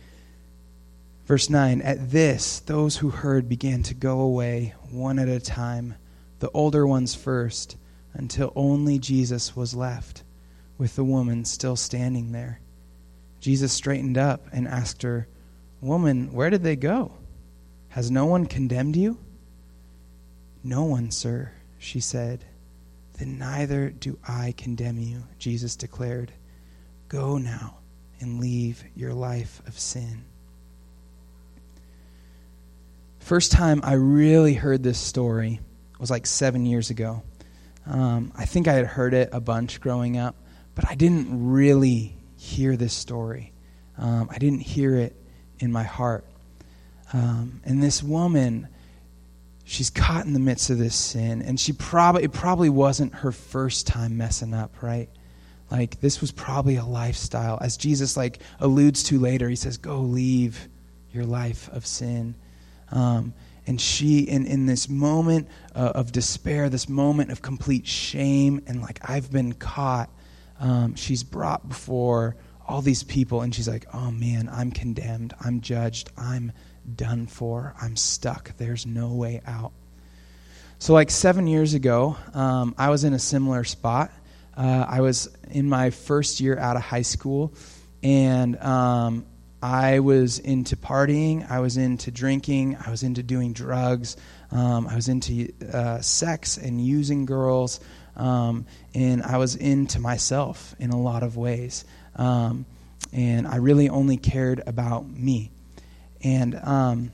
Verse 1.26 1.48
9 1.48 1.80
At 1.82 2.10
this, 2.10 2.60
those 2.60 2.96
who 2.96 3.10
heard 3.10 3.48
began 3.48 3.82
to 3.84 3.94
go 3.94 4.20
away 4.20 4.74
one 4.90 5.18
at 5.18 5.28
a 5.28 5.40
time, 5.40 5.94
the 6.40 6.50
older 6.50 6.86
ones 6.86 7.14
first, 7.14 7.76
until 8.14 8.52
only 8.56 8.98
Jesus 8.98 9.56
was 9.56 9.74
left, 9.74 10.24
with 10.78 10.96
the 10.96 11.04
woman 11.04 11.44
still 11.44 11.76
standing 11.76 12.32
there. 12.32 12.60
Jesus 13.40 13.72
straightened 13.72 14.18
up 14.18 14.46
and 14.52 14.68
asked 14.68 15.02
her, 15.02 15.26
Woman, 15.80 16.32
where 16.32 16.50
did 16.50 16.62
they 16.62 16.76
go? 16.76 17.12
Has 17.92 18.10
no 18.10 18.24
one 18.24 18.46
condemned 18.46 18.96
you? 18.96 19.18
No 20.64 20.84
one, 20.84 21.10
sir, 21.10 21.52
she 21.78 22.00
said. 22.00 22.42
Then 23.18 23.38
neither 23.38 23.90
do 23.90 24.18
I 24.26 24.54
condemn 24.56 24.98
you, 24.98 25.24
Jesus 25.38 25.76
declared. 25.76 26.32
Go 27.08 27.36
now 27.36 27.76
and 28.18 28.40
leave 28.40 28.82
your 28.96 29.12
life 29.12 29.60
of 29.66 29.78
sin. 29.78 30.24
First 33.18 33.52
time 33.52 33.82
I 33.84 33.92
really 33.92 34.54
heard 34.54 34.82
this 34.82 34.98
story 34.98 35.60
was 36.00 36.10
like 36.10 36.24
seven 36.24 36.64
years 36.64 36.88
ago. 36.88 37.22
Um, 37.84 38.32
I 38.34 38.46
think 38.46 38.68
I 38.68 38.72
had 38.72 38.86
heard 38.86 39.12
it 39.12 39.28
a 39.32 39.40
bunch 39.40 39.82
growing 39.82 40.16
up, 40.16 40.34
but 40.74 40.90
I 40.90 40.94
didn't 40.94 41.50
really 41.50 42.16
hear 42.38 42.74
this 42.74 42.94
story. 42.94 43.52
Um, 43.98 44.30
I 44.30 44.38
didn't 44.38 44.60
hear 44.60 44.96
it 44.96 45.14
in 45.58 45.70
my 45.70 45.82
heart. 45.82 46.24
Um, 47.12 47.60
and 47.64 47.82
this 47.82 48.02
woman, 48.02 48.68
she's 49.64 49.90
caught 49.90 50.24
in 50.24 50.32
the 50.32 50.40
midst 50.40 50.70
of 50.70 50.78
this 50.78 50.94
sin, 50.94 51.42
and 51.42 51.58
she 51.58 51.72
probably 51.72 52.24
it 52.24 52.32
probably 52.32 52.70
wasn't 52.70 53.14
her 53.16 53.32
first 53.32 53.86
time 53.86 54.16
messing 54.16 54.54
up, 54.54 54.82
right? 54.82 55.08
Like 55.70 56.00
this 56.00 56.20
was 56.20 56.32
probably 56.32 56.76
a 56.76 56.84
lifestyle. 56.84 57.58
As 57.60 57.76
Jesus 57.76 58.16
like 58.16 58.40
alludes 58.60 59.02
to 59.04 59.18
later, 59.18 59.48
he 59.48 59.56
says, 59.56 59.76
"Go 59.76 60.00
leave 60.00 60.68
your 61.12 61.24
life 61.24 61.68
of 61.72 61.86
sin." 61.86 62.34
Um, 62.90 63.34
and 63.66 63.80
she, 63.80 64.20
in, 64.20 64.46
in 64.46 64.66
this 64.66 64.88
moment 64.88 65.48
uh, 65.74 65.92
of 65.94 66.10
despair, 66.12 66.68
this 66.68 66.88
moment 66.88 67.30
of 67.30 67.42
complete 67.42 67.86
shame, 67.86 68.62
and 68.66 68.80
like, 68.80 68.98
I've 69.08 69.30
been 69.30 69.52
caught, 69.52 70.10
um, 70.58 70.94
she's 70.96 71.22
brought 71.22 71.68
before 71.68 72.36
all 72.66 72.82
these 72.82 73.02
people, 73.04 73.42
and 73.42 73.54
she's 73.54 73.68
like, 73.68 73.86
oh 73.94 74.10
man, 74.10 74.48
I'm 74.52 74.72
condemned, 74.72 75.34
I'm 75.40 75.60
judged, 75.60 76.10
I'm 76.16 76.52
done 76.94 77.26
for, 77.26 77.74
I'm 77.80 77.96
stuck, 77.96 78.56
there's 78.56 78.86
no 78.86 79.14
way 79.14 79.40
out. 79.46 79.72
So, 80.78 80.94
like 80.94 81.10
seven 81.10 81.46
years 81.46 81.74
ago, 81.74 82.16
um, 82.34 82.74
I 82.76 82.90
was 82.90 83.04
in 83.04 83.12
a 83.12 83.18
similar 83.18 83.62
spot. 83.62 84.10
Uh, 84.56 84.84
I 84.88 85.00
was 85.00 85.28
in 85.50 85.68
my 85.68 85.90
first 85.90 86.40
year 86.40 86.58
out 86.58 86.76
of 86.76 86.82
high 86.82 87.02
school, 87.02 87.54
and 88.02 88.60
um, 88.60 89.24
I 89.62 90.00
was 90.00 90.40
into 90.40 90.76
partying, 90.76 91.48
I 91.48 91.60
was 91.60 91.76
into 91.76 92.10
drinking, 92.10 92.76
I 92.84 92.90
was 92.90 93.04
into 93.04 93.22
doing 93.22 93.52
drugs, 93.52 94.16
um, 94.50 94.88
I 94.88 94.96
was 94.96 95.08
into 95.08 95.52
uh, 95.72 96.00
sex 96.00 96.56
and 96.56 96.84
using 96.84 97.26
girls, 97.26 97.78
um, 98.16 98.66
and 98.92 99.22
I 99.22 99.38
was 99.38 99.54
into 99.54 100.00
myself 100.00 100.74
in 100.80 100.90
a 100.90 101.00
lot 101.00 101.22
of 101.22 101.36
ways. 101.36 101.84
Um, 102.16 102.66
and 103.12 103.46
I 103.46 103.56
really 103.56 103.88
only 103.88 104.16
cared 104.16 104.62
about 104.66 105.08
me. 105.08 105.52
And 106.22 106.54
um, 106.62 107.12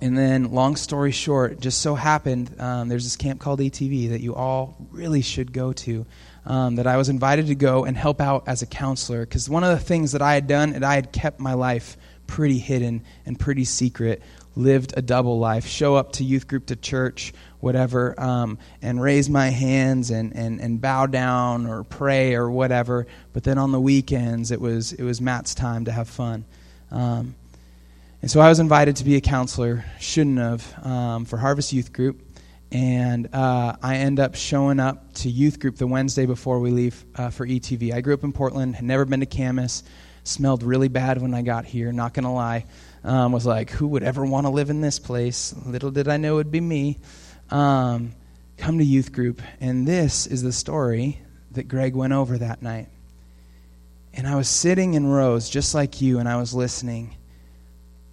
and 0.00 0.16
then, 0.16 0.52
long 0.52 0.76
story 0.76 1.10
short, 1.10 1.60
just 1.60 1.80
so 1.80 1.96
happened 1.96 2.60
um, 2.60 2.88
there's 2.88 3.04
this 3.04 3.16
camp 3.16 3.40
called 3.40 3.58
ATV 3.58 4.10
that 4.10 4.20
you 4.20 4.34
all 4.34 4.76
really 4.90 5.22
should 5.22 5.52
go 5.52 5.72
to 5.72 6.06
um, 6.46 6.76
that 6.76 6.86
I 6.86 6.96
was 6.96 7.08
invited 7.08 7.48
to 7.48 7.56
go 7.56 7.84
and 7.84 7.96
help 7.96 8.20
out 8.20 8.44
as 8.46 8.62
a 8.62 8.66
counselor. 8.66 9.26
Because 9.26 9.50
one 9.50 9.64
of 9.64 9.70
the 9.70 9.84
things 9.84 10.12
that 10.12 10.22
I 10.22 10.34
had 10.34 10.46
done, 10.46 10.72
and 10.72 10.84
I 10.84 10.94
had 10.94 11.12
kept 11.12 11.40
my 11.40 11.54
life 11.54 11.96
pretty 12.28 12.58
hidden 12.58 13.02
and 13.26 13.38
pretty 13.38 13.64
secret, 13.64 14.22
lived 14.54 14.94
a 14.96 15.02
double 15.02 15.38
life, 15.40 15.66
show 15.66 15.96
up 15.96 16.12
to 16.12 16.24
youth 16.24 16.46
group, 16.46 16.66
to 16.66 16.76
church, 16.76 17.32
whatever, 17.58 18.18
um, 18.20 18.58
and 18.80 19.02
raise 19.02 19.28
my 19.28 19.48
hands 19.48 20.10
and, 20.10 20.34
and, 20.36 20.60
and 20.60 20.80
bow 20.80 21.06
down 21.06 21.66
or 21.66 21.82
pray 21.82 22.34
or 22.34 22.48
whatever. 22.48 23.06
But 23.32 23.42
then 23.42 23.58
on 23.58 23.72
the 23.72 23.80
weekends, 23.80 24.52
it 24.52 24.60
was, 24.60 24.92
it 24.92 25.02
was 25.02 25.20
Matt's 25.20 25.56
time 25.56 25.86
to 25.86 25.92
have 25.92 26.08
fun. 26.08 26.44
Um, 26.90 27.34
and 28.22 28.30
so 28.30 28.40
I 28.40 28.48
was 28.48 28.60
invited 28.60 28.96
to 28.96 29.04
be 29.04 29.16
a 29.16 29.20
counselor, 29.20 29.84
shouldn't 30.00 30.38
have, 30.38 30.86
um, 30.86 31.24
for 31.24 31.36
Harvest 31.36 31.72
Youth 31.72 31.92
Group 31.92 32.22
and 32.70 33.34
uh, 33.34 33.76
I 33.82 33.96
end 33.96 34.20
up 34.20 34.34
showing 34.34 34.78
up 34.78 35.14
to 35.14 35.30
youth 35.30 35.58
group 35.58 35.76
the 35.76 35.86
Wednesday 35.86 36.26
before 36.26 36.60
we 36.60 36.70
leave 36.70 37.04
uh, 37.14 37.30
for 37.30 37.46
ETV. 37.46 37.94
I 37.94 38.00
grew 38.00 38.14
up 38.14 38.24
in 38.24 38.32
Portland, 38.32 38.76
had 38.76 38.84
never 38.84 39.04
been 39.04 39.20
to 39.20 39.26
Camas, 39.26 39.84
smelled 40.24 40.62
really 40.62 40.88
bad 40.88 41.20
when 41.22 41.32
I 41.32 41.42
got 41.42 41.64
here, 41.64 41.92
not 41.92 42.12
going 42.12 42.24
to 42.24 42.30
lie. 42.30 42.66
Um, 43.04 43.32
was 43.32 43.46
like, 43.46 43.70
who 43.70 43.88
would 43.88 44.02
ever 44.02 44.24
want 44.24 44.46
to 44.46 44.50
live 44.50 44.70
in 44.70 44.80
this 44.80 44.98
place? 44.98 45.54
Little 45.64 45.90
did 45.90 46.08
I 46.08 46.18
know 46.18 46.34
it 46.34 46.36
would 46.36 46.50
be 46.50 46.60
me. 46.60 46.98
Um, 47.48 48.12
come 48.58 48.78
to 48.78 48.84
youth 48.84 49.12
group, 49.12 49.40
and 49.60 49.86
this 49.86 50.26
is 50.26 50.42
the 50.42 50.52
story 50.52 51.18
that 51.52 51.68
Greg 51.68 51.94
went 51.94 52.12
over 52.12 52.36
that 52.36 52.60
night. 52.60 52.88
And 54.12 54.26
I 54.26 54.34
was 54.34 54.48
sitting 54.48 54.94
in 54.94 55.06
rows 55.06 55.48
just 55.48 55.74
like 55.74 56.02
you, 56.02 56.18
and 56.18 56.28
I 56.28 56.36
was 56.36 56.52
listening. 56.52 57.16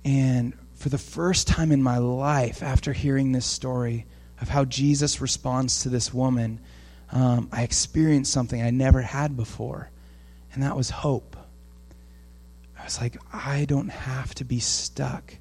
And 0.05 0.53
for 0.75 0.89
the 0.89 0.97
first 0.97 1.47
time 1.47 1.71
in 1.71 1.83
my 1.83 1.97
life, 1.97 2.63
after 2.63 2.93
hearing 2.93 3.31
this 3.31 3.45
story, 3.45 4.05
of 4.39 4.49
how 4.49 4.65
Jesus 4.65 5.21
responds 5.21 5.81
to 5.83 5.89
this 5.89 6.13
woman, 6.13 6.59
um, 7.11 7.49
I 7.51 7.63
experienced 7.63 8.31
something 8.31 8.61
I 8.61 8.69
never 8.69 9.01
had 9.01 9.35
before, 9.35 9.89
and 10.53 10.61
that 10.63 10.75
was 10.75 10.89
hope. 10.89 11.35
I 12.77 12.83
was 12.83 13.01
like, 13.01 13.17
I 13.33 13.65
don't 13.65 13.89
have 13.89 14.35
to 14.35 14.45
be 14.45 14.59
stuck 14.59 15.35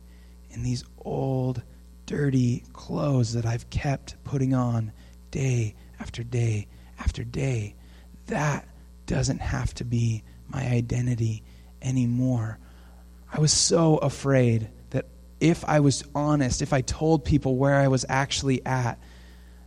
in 0.50 0.62
these 0.62 0.84
old, 0.98 1.62
dirty 2.06 2.64
clothes 2.72 3.32
that 3.34 3.44
I've 3.44 3.68
kept 3.70 4.22
putting 4.24 4.54
on 4.54 4.92
day 5.30 5.74
after 6.00 6.22
day 6.22 6.68
after 6.98 7.24
day. 7.24 7.74
That 8.26 8.66
doesn't 9.06 9.40
have 9.40 9.74
to 9.74 9.84
be 9.84 10.22
my 10.48 10.66
identity 10.68 11.42
anymore. 11.82 12.58
I 13.34 13.40
was 13.40 13.52
so 13.52 13.96
afraid 13.96 14.70
that 14.90 15.06
if 15.40 15.64
I 15.64 15.80
was 15.80 16.04
honest, 16.14 16.62
if 16.62 16.72
I 16.72 16.82
told 16.82 17.24
people 17.24 17.56
where 17.56 17.74
I 17.74 17.88
was 17.88 18.06
actually 18.08 18.64
at, 18.64 18.96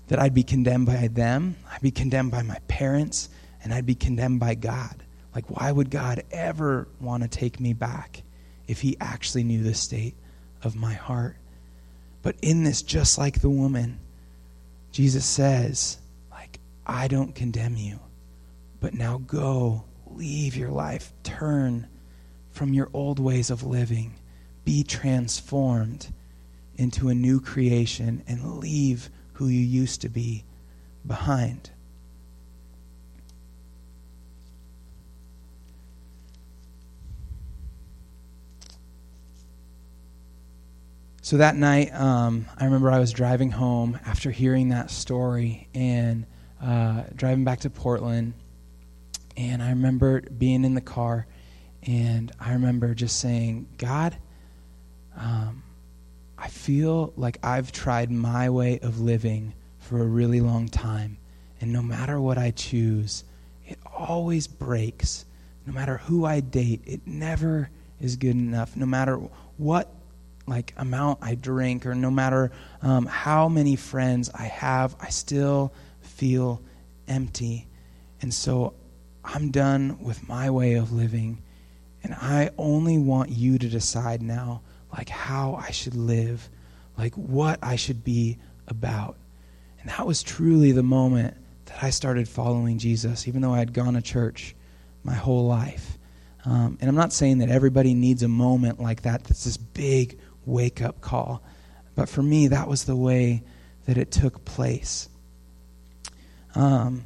that 0.07 0.19
I'd 0.19 0.33
be 0.33 0.43
condemned 0.43 0.85
by 0.85 1.09
them, 1.09 1.57
I'd 1.69 1.81
be 1.81 1.91
condemned 1.91 2.31
by 2.31 2.43
my 2.43 2.59
parents, 2.69 3.27
and 3.61 3.73
I'd 3.73 3.85
be 3.85 3.93
condemned 3.93 4.39
by 4.39 4.55
God. 4.55 5.03
Like, 5.35 5.49
why 5.49 5.69
would 5.69 5.89
God 5.89 6.23
ever 6.31 6.87
want 7.01 7.23
to 7.23 7.29
take 7.29 7.59
me 7.59 7.73
back 7.73 8.23
if 8.69 8.79
He 8.79 8.95
actually 9.01 9.43
knew 9.43 9.61
the 9.61 9.73
state 9.73 10.15
of 10.63 10.77
my 10.77 10.93
heart? 10.93 11.35
But 12.21 12.37
in 12.41 12.63
this, 12.63 12.81
just 12.81 13.17
like 13.17 13.41
the 13.41 13.49
woman, 13.49 13.99
Jesus 14.93 15.25
says, 15.25 15.97
like, 16.31 16.61
I 16.85 17.09
don't 17.09 17.35
condemn 17.35 17.75
you, 17.75 17.99
but 18.79 18.93
now 18.93 19.17
go, 19.17 19.83
leave 20.05 20.55
your 20.55 20.71
life, 20.71 21.11
turn 21.23 21.89
from 22.57 22.73
your 22.73 22.89
old 22.91 23.19
ways 23.19 23.51
of 23.51 23.63
living. 23.63 24.15
Be 24.65 24.83
transformed 24.83 26.11
into 26.75 27.07
a 27.07 27.13
new 27.13 27.39
creation 27.39 28.23
and 28.27 28.57
leave 28.59 29.09
who 29.33 29.47
you 29.47 29.59
used 29.59 30.01
to 30.01 30.09
be 30.09 30.43
behind. 31.05 31.69
So 41.21 41.37
that 41.37 41.55
night, 41.55 41.93
um, 41.93 42.47
I 42.57 42.65
remember 42.65 42.89
I 42.89 42.99
was 42.99 43.11
driving 43.11 43.51
home 43.51 43.99
after 44.05 44.31
hearing 44.31 44.69
that 44.69 44.89
story 44.89 45.67
and 45.75 46.25
uh, 46.61 47.03
driving 47.15 47.43
back 47.43 47.59
to 47.61 47.69
Portland. 47.69 48.33
And 49.35 49.61
I 49.61 49.69
remember 49.69 50.21
being 50.21 50.63
in 50.63 50.73
the 50.73 50.81
car 50.81 51.27
and 51.87 52.33
I 52.37 52.51
remember 52.51 52.93
just 52.93 53.19
saying, 53.19 53.65
God, 53.77 54.17
um, 55.15 55.63
I 56.37 56.49
feel 56.49 57.13
like 57.15 57.39
I've 57.41 57.71
tried 57.71 58.11
my 58.11 58.49
way 58.49 58.79
of 58.79 58.99
living 58.99 59.53
for 59.79 60.01
a 60.01 60.05
really 60.05 60.41
long 60.41 60.67
time. 60.67 61.17
And 61.61 61.71
no 61.71 61.81
matter 61.81 62.19
what 62.19 62.37
I 62.37 62.51
choose, 62.51 63.23
it 63.65 63.79
always 63.85 64.47
breaks. 64.47 65.25
No 65.65 65.71
matter 65.71 65.97
who 65.97 66.25
I 66.25 66.41
date, 66.41 66.81
it 66.85 67.07
never 67.07 67.69
is 68.01 68.17
good 68.17 68.35
enough. 68.35 68.75
No 68.75 68.85
matter 68.85 69.19
what 69.55 69.89
like 70.45 70.73
amount 70.77 71.19
I 71.21 71.35
drink 71.35 71.85
or 71.85 71.95
no 71.95 72.11
matter 72.11 72.51
um, 72.81 73.05
how 73.05 73.47
many 73.47 73.77
friends 73.77 74.29
I 74.33 74.43
have, 74.43 74.95
I 74.99 75.09
still 75.09 75.73
feel 76.01 76.61
empty. 77.07 77.67
And 78.21 78.33
so 78.33 78.73
I'm 79.23 79.51
done 79.51 79.99
with 80.01 80.27
my 80.27 80.49
way 80.49 80.73
of 80.73 80.91
living. 80.91 81.41
And 82.07 82.15
I 82.15 82.51
only 82.57 82.97
want 82.97 83.31
you 83.31 83.57
to 83.57 83.67
decide 83.67 84.21
now, 84.21 84.61
like, 84.97 85.09
how 85.09 85.55
I 85.55 85.71
should 85.71 85.93
live, 85.93 86.49
like, 86.97 87.13
what 87.15 87.59
I 87.61 87.75
should 87.75 88.05
be 88.05 88.37
about. 88.69 89.17
And 89.81 89.89
that 89.89 90.07
was 90.07 90.23
truly 90.23 90.71
the 90.71 90.83
moment 90.83 91.35
that 91.65 91.83
I 91.83 91.89
started 91.89 92.29
following 92.29 92.77
Jesus, 92.77 93.27
even 93.27 93.41
though 93.41 93.53
I 93.53 93.59
had 93.59 93.73
gone 93.73 93.95
to 93.95 94.01
church 94.01 94.55
my 95.03 95.15
whole 95.15 95.47
life. 95.47 95.97
Um, 96.45 96.77
and 96.79 96.89
I'm 96.89 96.95
not 96.95 97.11
saying 97.11 97.39
that 97.39 97.49
everybody 97.49 97.93
needs 97.93 98.23
a 98.23 98.29
moment 98.29 98.79
like 98.79 99.01
that 99.01 99.25
that's 99.25 99.43
this 99.43 99.57
big 99.57 100.17
wake 100.45 100.81
up 100.81 101.01
call. 101.01 101.43
But 101.93 102.07
for 102.07 102.23
me, 102.23 102.47
that 102.47 102.69
was 102.69 102.85
the 102.85 102.95
way 102.95 103.43
that 103.85 103.97
it 103.97 104.11
took 104.11 104.45
place. 104.45 105.09
Um, 106.55 107.03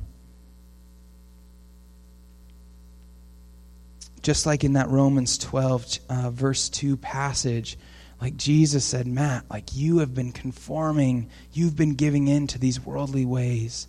just 4.21 4.45
like 4.45 4.63
in 4.63 4.73
that 4.73 4.89
Romans 4.89 5.38
12, 5.38 5.99
uh, 6.10 6.29
verse 6.31 6.69
2 6.69 6.97
passage, 6.97 7.77
like 8.21 8.38
Jesus 8.38 8.86
said, 8.86 9.07
Matt, 9.07 9.45
like 9.49 9.75
you 9.75 9.99
have 9.99 10.13
been 10.13 10.31
conforming, 10.31 11.29
you've 11.53 11.75
been 11.75 11.95
giving 11.95 12.27
in 12.27 12.47
to 12.47 12.60
these 12.60 12.79
worldly 12.79 13.25
ways, 13.25 13.88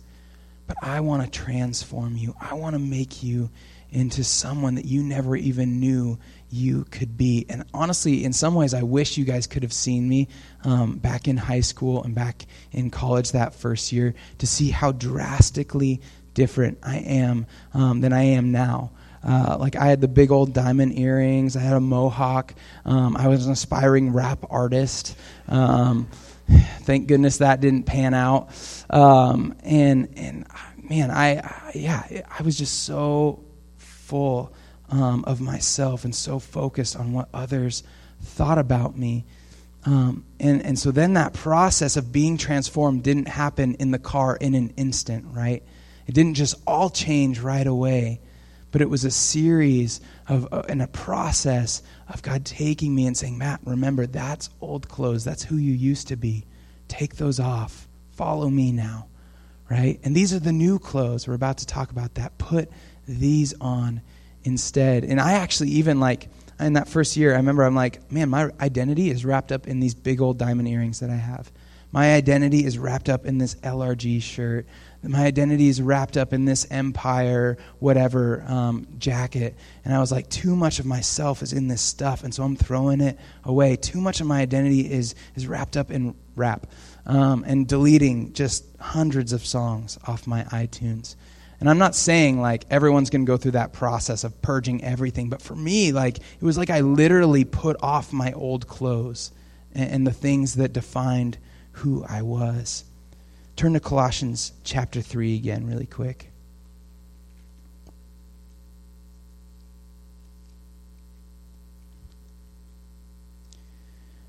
but 0.65 0.77
I 0.81 1.01
want 1.01 1.23
to 1.23 1.29
transform 1.29 2.17
you. 2.17 2.33
I 2.41 2.55
want 2.55 2.73
to 2.73 2.79
make 2.79 3.21
you 3.21 3.51
into 3.91 4.23
someone 4.23 4.75
that 4.75 4.85
you 4.85 5.03
never 5.03 5.35
even 5.35 5.79
knew 5.79 6.17
you 6.49 6.83
could 6.85 7.15
be. 7.15 7.45
And 7.47 7.63
honestly, 7.75 8.23
in 8.23 8.33
some 8.33 8.55
ways, 8.55 8.73
I 8.73 8.81
wish 8.81 9.17
you 9.17 9.25
guys 9.25 9.45
could 9.45 9.61
have 9.61 9.73
seen 9.73 10.09
me 10.09 10.29
um, 10.63 10.97
back 10.97 11.27
in 11.27 11.37
high 11.37 11.59
school 11.59 12.03
and 12.03 12.15
back 12.15 12.47
in 12.71 12.89
college 12.89 13.33
that 13.33 13.53
first 13.53 13.91
year 13.91 14.15
to 14.39 14.47
see 14.47 14.71
how 14.71 14.91
drastically 14.91 16.01
different 16.33 16.79
I 16.81 16.97
am 16.97 17.45
um, 17.75 18.01
than 18.01 18.13
I 18.13 18.23
am 18.23 18.51
now. 18.51 18.91
Uh, 19.23 19.57
like 19.59 19.75
I 19.75 19.87
had 19.87 20.01
the 20.01 20.07
big 20.07 20.31
old 20.31 20.53
diamond 20.53 20.97
earrings. 20.97 21.55
I 21.55 21.61
had 21.61 21.73
a 21.73 21.79
mohawk. 21.79 22.53
Um, 22.85 23.15
I 23.15 23.27
was 23.27 23.45
an 23.45 23.53
aspiring 23.53 24.11
rap 24.11 24.45
artist. 24.49 25.15
Um, 25.47 26.07
thank 26.81 27.07
goodness 27.07 27.37
that 27.37 27.61
didn't 27.61 27.83
pan 27.83 28.13
out. 28.13 28.49
Um, 28.89 29.55
and 29.63 30.09
and 30.17 30.45
man, 30.77 31.11
I, 31.11 31.37
I, 31.37 31.71
yeah, 31.73 32.21
I 32.37 32.43
was 32.43 32.57
just 32.57 32.83
so 32.83 33.43
full 33.77 34.53
um, 34.89 35.23
of 35.25 35.41
myself 35.41 36.03
and 36.03 36.13
so 36.13 36.39
focused 36.39 36.95
on 36.95 37.13
what 37.13 37.29
others 37.33 37.83
thought 38.21 38.57
about 38.57 38.97
me. 38.97 39.25
Um, 39.85 40.25
and, 40.39 40.61
and 40.61 40.79
so 40.79 40.91
then 40.91 41.13
that 41.13 41.33
process 41.33 41.97
of 41.97 42.11
being 42.11 42.37
transformed 42.37 43.03
didn't 43.03 43.27
happen 43.27 43.75
in 43.75 43.91
the 43.91 43.99
car 43.99 44.35
in 44.35 44.53
an 44.53 44.73
instant, 44.77 45.25
right? 45.31 45.63
It 46.07 46.13
didn't 46.13 46.35
just 46.35 46.55
all 46.65 46.89
change 46.89 47.39
right 47.39 47.65
away 47.65 48.21
but 48.73 48.81
it 48.81 48.89
was 48.89 49.05
a 49.05 49.11
series 49.11 50.01
of 50.27 50.51
uh, 50.51 50.63
and 50.67 50.81
a 50.81 50.87
process 50.87 51.83
of 52.09 52.23
God 52.23 52.43
taking 52.43 52.93
me 52.93 53.05
and 53.05 53.15
saying, 53.15 53.37
Matt, 53.37 53.61
remember 53.63 54.07
that's 54.07 54.49
old 54.61 54.89
clothes. 54.89 55.23
That's 55.23 55.43
who 55.43 55.57
you 55.57 55.71
used 55.71 56.07
to 56.07 56.15
be. 56.15 56.43
Take 56.87 57.15
those 57.15 57.39
off. 57.39 57.87
Follow 58.13 58.49
me 58.49 58.71
now, 58.71 59.07
right? 59.69 59.99
And 60.03 60.15
these 60.15 60.33
are 60.33 60.39
the 60.39 60.51
new 60.51 60.79
clothes. 60.79 61.27
We're 61.27 61.35
about 61.35 61.59
to 61.59 61.67
talk 61.67 61.91
about 61.91 62.15
that. 62.15 62.39
Put 62.39 62.71
these 63.07 63.53
on 63.61 64.01
instead. 64.43 65.03
And 65.03 65.21
I 65.21 65.33
actually 65.33 65.69
even 65.69 65.99
like 65.99 66.29
in 66.59 66.73
that 66.73 66.89
first 66.89 67.15
year, 67.15 67.33
I 67.33 67.37
remember 67.37 67.63
I'm 67.65 67.75
like, 67.75 68.11
man, 68.11 68.29
my 68.29 68.49
identity 68.59 69.11
is 69.11 69.23
wrapped 69.23 69.51
up 69.51 69.67
in 69.67 69.81
these 69.81 69.93
big 69.93 70.19
old 70.19 70.39
diamond 70.39 70.67
earrings 70.67 70.99
that 70.99 71.11
I 71.11 71.15
have. 71.15 71.51
My 71.91 72.15
identity 72.15 72.65
is 72.65 72.79
wrapped 72.79 73.07
up 73.07 73.27
in 73.27 73.37
this 73.37 73.53
LRG 73.55 74.23
shirt 74.23 74.65
my 75.11 75.25
identity 75.25 75.67
is 75.67 75.81
wrapped 75.81 76.15
up 76.15 76.31
in 76.31 76.45
this 76.45 76.65
empire, 76.71 77.57
whatever 77.79 78.43
um, 78.47 78.87
jacket. 78.97 79.55
And 79.83 79.93
I 79.93 79.99
was 79.99 80.11
like, 80.11 80.29
too 80.29 80.55
much 80.55 80.79
of 80.79 80.85
myself 80.85 81.41
is 81.41 81.51
in 81.51 81.67
this 81.67 81.81
stuff, 81.81 82.23
and 82.23 82.33
so 82.33 82.43
I'm 82.43 82.55
throwing 82.55 83.01
it 83.01 83.19
away. 83.43 83.75
Too 83.75 83.99
much 83.99 84.21
of 84.21 84.27
my 84.27 84.39
identity 84.41 84.91
is 84.91 85.15
is 85.35 85.47
wrapped 85.47 85.75
up 85.75 85.91
in 85.91 86.15
rap, 86.35 86.67
um, 87.05 87.43
and 87.45 87.67
deleting 87.67 88.33
just 88.33 88.65
hundreds 88.79 89.33
of 89.33 89.45
songs 89.45 89.99
off 90.07 90.25
my 90.25 90.43
iTunes. 90.45 91.15
And 91.59 91.69
I'm 91.69 91.77
not 91.77 91.95
saying 91.95 92.41
like 92.41 92.65
everyone's 92.69 93.09
going 93.09 93.25
to 93.25 93.29
go 93.29 93.37
through 93.37 93.51
that 93.51 93.73
process 93.73 94.23
of 94.23 94.41
purging 94.41 94.83
everything, 94.83 95.29
but 95.29 95.41
for 95.41 95.55
me, 95.55 95.91
like 95.91 96.17
it 96.17 96.41
was 96.41 96.57
like 96.57 96.69
I 96.69 96.81
literally 96.81 97.45
put 97.45 97.77
off 97.81 98.11
my 98.13 98.31
old 98.33 98.67
clothes 98.67 99.31
and, 99.73 99.89
and 99.91 100.07
the 100.07 100.11
things 100.11 100.55
that 100.55 100.73
defined 100.73 101.37
who 101.71 102.05
I 102.07 102.21
was. 102.21 102.85
Turn 103.55 103.73
to 103.73 103.79
Colossians 103.79 104.51
chapter 104.63 105.01
3 105.01 105.35
again, 105.35 105.67
really 105.67 105.85
quick. 105.85 106.29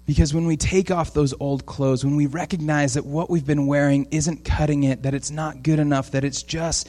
Because 0.07 0.35
when 0.35 0.47
we 0.47 0.59
take 0.59 0.91
off 0.91 1.15
those 1.15 1.33
old 1.41 1.65
clothes, 1.65 2.05
when 2.05 2.17
we 2.17 2.27
recognize 2.27 2.95
that 2.95 3.07
what 3.07 3.31
we've 3.31 3.47
been 3.47 3.67
wearing 3.67 4.07
isn't 4.11 4.45
cutting 4.45 4.85
it, 4.85 5.03
that 5.03 5.15
it's 5.15 5.31
not 5.31 5.63
good 5.63 5.79
enough, 5.79 6.11
that 6.11 6.25
it's 6.25 6.43
just 6.43 6.89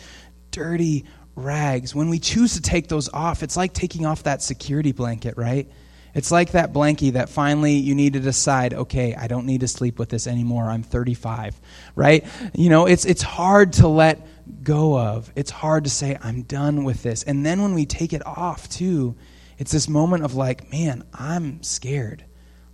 dirty 0.51 1.05
rags, 1.35 1.95
when 1.95 2.09
we 2.09 2.19
choose 2.19 2.53
to 2.53 2.61
take 2.61 2.87
those 2.87 3.09
off, 3.09 3.43
it's 3.43 3.55
like 3.55 3.73
taking 3.73 4.05
off 4.05 4.23
that 4.23 4.41
security 4.41 4.91
blanket, 4.91 5.35
right? 5.37 5.69
It's 6.15 6.31
like 6.31 6.51
that 6.51 6.73
blankie 6.73 7.11
that 7.11 7.29
finally 7.29 7.73
you 7.73 7.93
need 7.93 8.13
to 8.13 8.21
decide, 8.21 8.73
okay, 8.73 9.13
I 9.13 9.27
don't 9.27 9.45
need 9.45 9.59
to 9.61 9.67
sleep 9.67 9.99
with 9.99 10.09
this 10.09 10.27
anymore. 10.27 10.69
I'm 10.69 10.81
35, 10.81 11.59
right? 11.93 12.25
You 12.53 12.69
know, 12.69 12.85
it's, 12.85 13.03
it's 13.05 13.21
hard 13.21 13.73
to 13.73 13.89
let 13.89 14.25
go 14.63 14.97
of. 14.97 15.31
It's 15.35 15.51
hard 15.51 15.83
to 15.83 15.89
say, 15.89 16.17
I'm 16.21 16.43
done 16.43 16.85
with 16.85 17.03
this. 17.03 17.23
And 17.23 17.45
then 17.45 17.61
when 17.61 17.73
we 17.73 17.85
take 17.85 18.13
it 18.13 18.25
off, 18.25 18.69
too, 18.69 19.15
it's 19.57 19.71
this 19.71 19.89
moment 19.89 20.23
of 20.23 20.35
like, 20.35 20.71
man, 20.71 21.03
I'm 21.13 21.61
scared. 21.61 22.23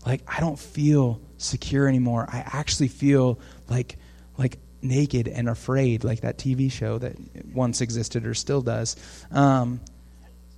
Like, 0.06 0.22
I 0.28 0.40
don't 0.40 0.58
feel 0.58 1.20
secure 1.38 1.88
anymore. 1.88 2.28
I 2.32 2.44
actually 2.46 2.90
feel 2.90 3.40
like, 3.68 3.98
like, 4.38 4.60
naked 4.84 5.28
and 5.28 5.48
afraid, 5.48 6.04
like 6.04 6.22
that 6.22 6.38
TV 6.38 6.72
show 6.72 6.98
that 6.98 7.16
once 7.54 7.82
existed 7.82 8.26
or 8.26 8.34
still 8.34 8.62
does. 8.62 8.96
Um, 9.32 9.80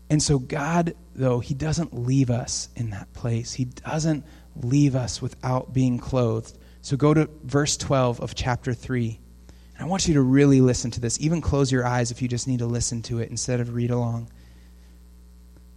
and 0.10 0.22
so, 0.22 0.40
God, 0.40 0.96
though, 1.16 1.40
He 1.40 1.54
doesn't 1.54 1.94
leave 1.94 2.30
us 2.30 2.70
in 2.76 2.92
that 2.92 3.12
place. 3.14 3.54
He 3.54 3.66
doesn't 3.66 4.26
leave 4.56 4.96
us 4.96 5.22
without 5.22 5.74
being 5.74 5.98
clothed. 5.98 6.58
So, 6.82 6.98
go 6.98 7.14
to 7.14 7.30
verse 7.44 7.78
12 7.78 8.20
of 8.22 8.36
chapter 8.36 8.74
3. 8.74 9.20
And 9.76 9.86
I 9.86 9.90
want 9.90 10.08
you 10.08 10.14
to 10.16 10.22
really 10.22 10.62
listen 10.62 10.92
to 10.92 11.00
this. 11.00 11.20
Even 11.20 11.42
close 11.42 11.72
your 11.72 11.86
eyes 11.86 12.12
if 12.12 12.22
you 12.22 12.28
just 12.28 12.48
need 12.48 12.60
to 12.60 12.68
listen 12.68 13.02
to 13.04 13.20
it 13.20 13.30
instead 13.30 13.60
of 13.60 13.74
read 13.74 13.92
along. 13.92 14.30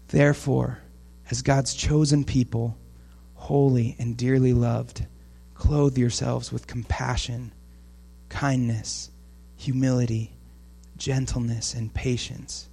Therefore, 0.08 0.80
as 1.30 1.42
God's 1.42 1.74
chosen 1.74 2.24
people, 2.24 2.76
holy 3.34 3.96
and 3.98 4.16
dearly 4.16 4.52
loved, 4.52 5.06
clothe 5.54 5.96
yourselves 5.96 6.52
with 6.52 6.66
compassion, 6.66 7.52
kindness, 8.28 9.10
humility, 9.56 10.36
gentleness, 10.96 11.74
and 11.74 11.92
patience 11.92 12.68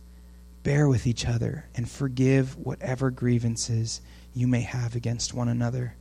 Bear 0.64 0.88
with 0.88 1.06
each 1.06 1.26
other 1.26 1.66
and 1.76 1.90
forgive 1.90 2.58
whatever 2.58 3.12
grievances 3.12 4.02
you 4.34 4.48
may 4.48 4.62
have 4.62 4.96
against 4.96 5.34
one 5.34 5.50
another. 5.50 5.96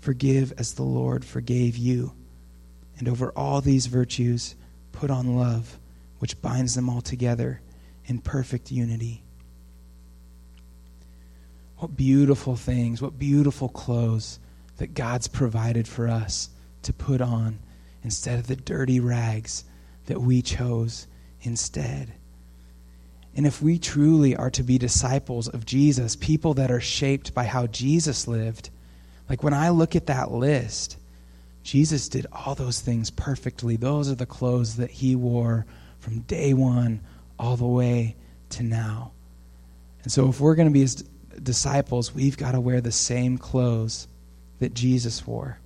Forgive 0.00 0.52
as 0.56 0.74
the 0.74 0.84
Lord 0.84 1.24
forgave 1.24 1.76
you. 1.76 2.12
And 2.98 3.08
over 3.08 3.32
all 3.36 3.60
these 3.60 3.86
virtues, 3.86 4.54
put 4.92 5.10
on 5.10 5.36
love, 5.36 5.78
which 6.20 6.40
binds 6.40 6.74
them 6.74 6.88
all 6.88 7.00
together 7.00 7.60
in 8.06 8.20
perfect 8.20 8.70
unity. 8.70 9.24
What 11.78 11.96
beautiful 11.96 12.54
things, 12.54 13.02
what 13.02 13.18
beautiful 13.18 13.68
clothes 13.68 14.38
that 14.76 14.94
God's 14.94 15.26
provided 15.26 15.88
for 15.88 16.08
us 16.08 16.50
to 16.82 16.92
put 16.92 17.20
on 17.20 17.58
instead 18.04 18.38
of 18.38 18.46
the 18.46 18.56
dirty 18.56 19.00
rags 19.00 19.64
that 20.06 20.20
we 20.20 20.42
chose 20.42 21.06
instead. 21.42 22.12
And 23.34 23.46
if 23.46 23.62
we 23.62 23.78
truly 23.78 24.36
are 24.36 24.50
to 24.50 24.62
be 24.62 24.78
disciples 24.78 25.48
of 25.48 25.64
Jesus, 25.64 26.16
people 26.16 26.54
that 26.54 26.70
are 26.70 26.80
shaped 26.80 27.34
by 27.34 27.44
how 27.44 27.66
Jesus 27.66 28.28
lived, 28.28 28.70
Like 29.28 29.42
when 29.42 29.54
I 29.54 29.70
look 29.70 29.96
at 29.96 30.06
that 30.06 30.30
list, 30.30 30.98
Jesus 31.62 32.08
did 32.08 32.26
all 32.32 32.54
those 32.54 32.80
things 32.80 33.10
perfectly. 33.10 33.76
Those 33.76 34.10
are 34.10 34.14
the 34.14 34.26
clothes 34.26 34.76
that 34.76 34.90
he 34.90 35.16
wore 35.16 35.64
from 36.00 36.20
day 36.20 36.52
one 36.52 37.00
all 37.38 37.56
the 37.56 37.66
way 37.66 38.16
to 38.50 38.62
now. 38.62 39.12
And 40.02 40.12
so, 40.12 40.28
if 40.28 40.40
we're 40.40 40.56
going 40.56 40.68
to 40.68 40.72
be 40.72 40.80
his 40.80 40.96
disciples, 41.42 42.14
we've 42.14 42.36
got 42.36 42.52
to 42.52 42.60
wear 42.60 42.80
the 42.80 42.92
same 42.92 43.38
clothes 43.38 44.08
that 44.58 44.74
Jesus 44.74 45.26
wore. 45.26 45.58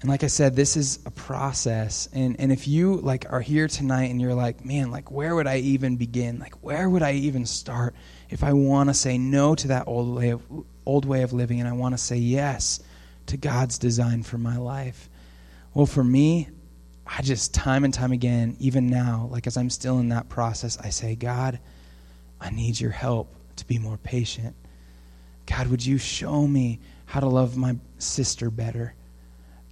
And 0.00 0.08
like 0.08 0.24
I 0.24 0.28
said, 0.28 0.56
this 0.56 0.76
is 0.76 0.98
a 1.04 1.10
process. 1.10 2.08
And, 2.14 2.40
and 2.40 2.50
if 2.50 2.66
you 2.66 2.96
like 2.96 3.30
are 3.30 3.42
here 3.42 3.68
tonight 3.68 4.10
and 4.10 4.20
you're 4.20 4.34
like, 4.34 4.64
man, 4.64 4.90
like 4.90 5.10
where 5.10 5.34
would 5.34 5.46
I 5.46 5.58
even 5.58 5.96
begin? 5.96 6.38
Like 6.38 6.54
where 6.62 6.88
would 6.88 7.02
I 7.02 7.12
even 7.12 7.44
start 7.44 7.94
if 8.30 8.42
I 8.42 8.54
want 8.54 8.88
to 8.88 8.94
say 8.94 9.18
no 9.18 9.54
to 9.54 9.68
that 9.68 9.86
old 9.86 10.16
way 10.16 10.30
of 10.30 10.42
old 10.86 11.04
way 11.04 11.22
of 11.22 11.34
living 11.34 11.60
and 11.60 11.68
I 11.68 11.72
want 11.72 11.92
to 11.92 11.98
say 11.98 12.16
yes 12.16 12.80
to 13.26 13.36
God's 13.36 13.76
design 13.76 14.22
for 14.22 14.38
my 14.38 14.56
life? 14.56 15.10
Well, 15.74 15.86
for 15.86 16.02
me, 16.02 16.48
I 17.06 17.20
just 17.20 17.52
time 17.52 17.84
and 17.84 17.92
time 17.92 18.12
again, 18.12 18.56
even 18.58 18.88
now, 18.88 19.28
like 19.30 19.46
as 19.46 19.58
I'm 19.58 19.68
still 19.68 19.98
in 19.98 20.08
that 20.08 20.30
process, 20.30 20.78
I 20.78 20.90
say, 20.90 21.14
God, 21.14 21.60
I 22.40 22.50
need 22.50 22.80
your 22.80 22.90
help 22.90 23.34
to 23.56 23.66
be 23.66 23.78
more 23.78 23.98
patient. 23.98 24.56
God, 25.44 25.66
would 25.66 25.84
you 25.84 25.98
show 25.98 26.46
me 26.46 26.80
how 27.04 27.20
to 27.20 27.28
love 27.28 27.56
my 27.56 27.76
sister 27.98 28.50
better? 28.50 28.94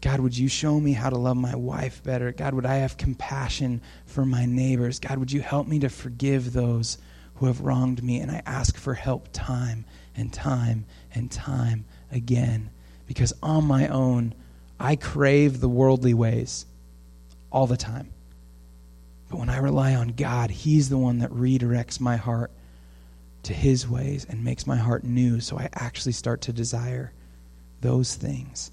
God, 0.01 0.21
would 0.21 0.37
you 0.39 0.49
show 0.49 0.79
me 0.79 0.93
how 0.93 1.11
to 1.11 1.19
love 1.19 1.37
my 1.37 1.57
wife 1.57 2.03
better? 2.05 2.31
God, 2.31 2.55
would 2.55 2.67
I 2.67 2.77
have 2.77 2.97
compassion 2.97 3.81
for 4.07 4.25
my 4.25 4.47
neighbors? 4.47 5.01
God, 5.01 5.19
would 5.19 5.33
you 5.33 5.41
help 5.41 5.67
me 5.67 5.81
to 5.81 5.89
forgive 5.89 6.53
those 6.53 6.99
who 7.37 7.47
have 7.47 7.61
wronged 7.61 8.03
me? 8.03 8.21
And 8.21 8.31
I 8.31 8.43
ask 8.47 8.77
for 8.77 8.95
help 8.95 9.29
time 9.33 9.85
and 10.15 10.33
time 10.33 10.87
and 11.13 11.31
time 11.31 11.85
again. 12.13 12.71
Because 13.09 13.33
on 13.43 13.65
my 13.65 13.89
own, 13.89 14.35
I 14.79 14.95
crave 14.95 15.61
the 15.61 15.69
worldly 15.69 16.15
ways 16.15 16.65
all 17.51 17.67
the 17.67 17.77
time. 17.77 18.13
But 19.29 19.39
when 19.39 19.51
I 19.51 19.59
rely 19.59 19.97
on 19.97 20.09
God, 20.09 20.51
He's 20.51 20.89
the 20.89 20.99
one 20.99 21.19
that 21.19 21.31
redirects 21.31 22.01
my 22.01 22.17
heart 22.17 22.53
to 23.43 23.53
His 23.53 23.89
ways 23.89 24.27
and 24.29 24.45
makes 24.45 24.65
my 24.65 24.77
heart 24.77 25.03
new 25.03 25.41
so 25.41 25.59
I 25.59 25.69
actually 25.75 26.13
start 26.13 26.43
to 26.43 26.53
desire 26.53 27.13
those 27.81 28.15
things 28.15 28.71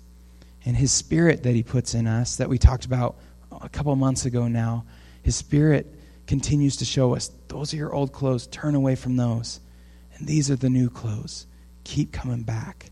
and 0.66 0.76
his 0.76 0.92
spirit 0.92 1.44
that 1.44 1.54
he 1.54 1.64
puts 1.64 1.94
in 1.94 2.08
us 2.08 2.38
that 2.38 2.50
we 2.50 2.58
talked 2.58 2.86
about 2.86 3.16
a 3.62 3.70
couple 3.70 3.96
months 3.96 4.26
ago 4.26 4.48
now 4.48 4.86
his 5.24 5.36
spirit 5.36 5.88
continues 6.28 6.78
to 6.78 6.86
show 6.86 7.16
us 7.16 7.32
those 7.48 7.74
are 7.74 7.78
your 7.78 7.94
old 7.94 8.12
clothes. 8.12 8.48
Turn 8.48 8.76
away 8.76 8.96
from 8.96 9.16
those. 9.16 9.60
And 10.16 10.28
these 10.28 10.50
are 10.52 10.56
the 10.56 10.70
new 10.70 10.90
clothes. 10.90 11.48
Keep 11.84 12.12
coming 12.12 12.44
back 12.44 12.92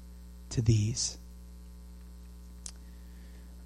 to 0.52 0.62
these. 0.62 1.18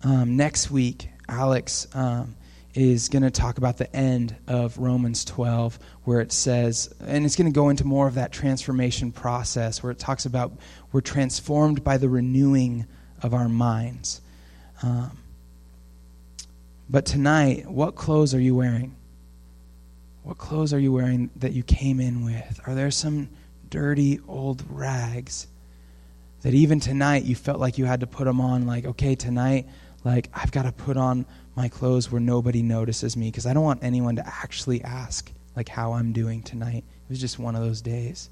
Um, 0.03 0.37
next 0.37 0.69
week 0.69 1.09
alex 1.27 1.87
um, 1.93 2.35
is 2.73 3.09
going 3.09 3.23
to 3.23 3.31
talk 3.31 3.57
about 3.57 3.77
the 3.77 3.93
end 3.93 4.35
of 4.47 4.77
romans 4.77 5.25
12 5.25 5.77
where 6.03 6.21
it 6.21 6.31
says 6.31 6.93
and 7.01 7.25
it's 7.25 7.35
going 7.35 7.51
to 7.51 7.55
go 7.55 7.69
into 7.69 7.83
more 7.83 8.07
of 8.07 8.13
that 8.13 8.31
transformation 8.31 9.11
process 9.11 9.81
where 9.81 9.91
it 9.91 9.97
talks 9.97 10.25
about 10.25 10.53
we're 10.91 11.01
transformed 11.01 11.83
by 11.83 11.97
the 11.97 12.07
renewing 12.07 12.85
of 13.21 13.33
our 13.33 13.49
minds. 13.49 14.21
Um, 14.83 15.17
but 16.89 17.05
tonight, 17.05 17.69
what 17.69 17.95
clothes 17.95 18.33
are 18.33 18.39
you 18.39 18.55
wearing? 18.55 18.95
What 20.23 20.37
clothes 20.37 20.73
are 20.73 20.79
you 20.79 20.91
wearing 20.91 21.29
that 21.37 21.53
you 21.53 21.63
came 21.63 21.99
in 21.99 22.23
with? 22.23 22.59
Are 22.65 22.75
there 22.75 22.91
some 22.91 23.29
dirty 23.69 24.19
old 24.27 24.63
rags 24.69 25.47
that 26.41 26.53
even 26.53 26.79
tonight 26.79 27.23
you 27.23 27.35
felt 27.35 27.59
like 27.59 27.77
you 27.77 27.85
had 27.85 28.01
to 28.01 28.07
put 28.07 28.25
them 28.25 28.39
on? 28.39 28.67
Like, 28.67 28.85
okay, 28.85 29.15
tonight, 29.15 29.67
like, 30.03 30.29
I've 30.33 30.51
got 30.51 30.63
to 30.63 30.71
put 30.71 30.97
on 30.97 31.25
my 31.55 31.69
clothes 31.69 32.11
where 32.11 32.21
nobody 32.21 32.61
notices 32.61 33.17
me 33.17 33.29
because 33.31 33.45
I 33.45 33.53
don't 33.53 33.63
want 33.63 33.83
anyone 33.83 34.15
to 34.17 34.27
actually 34.27 34.83
ask, 34.83 35.31
like, 35.55 35.69
how 35.69 35.93
I'm 35.93 36.13
doing 36.13 36.43
tonight. 36.43 36.83
It 36.85 37.09
was 37.09 37.19
just 37.19 37.39
one 37.39 37.55
of 37.55 37.61
those 37.61 37.81
days 37.81 38.29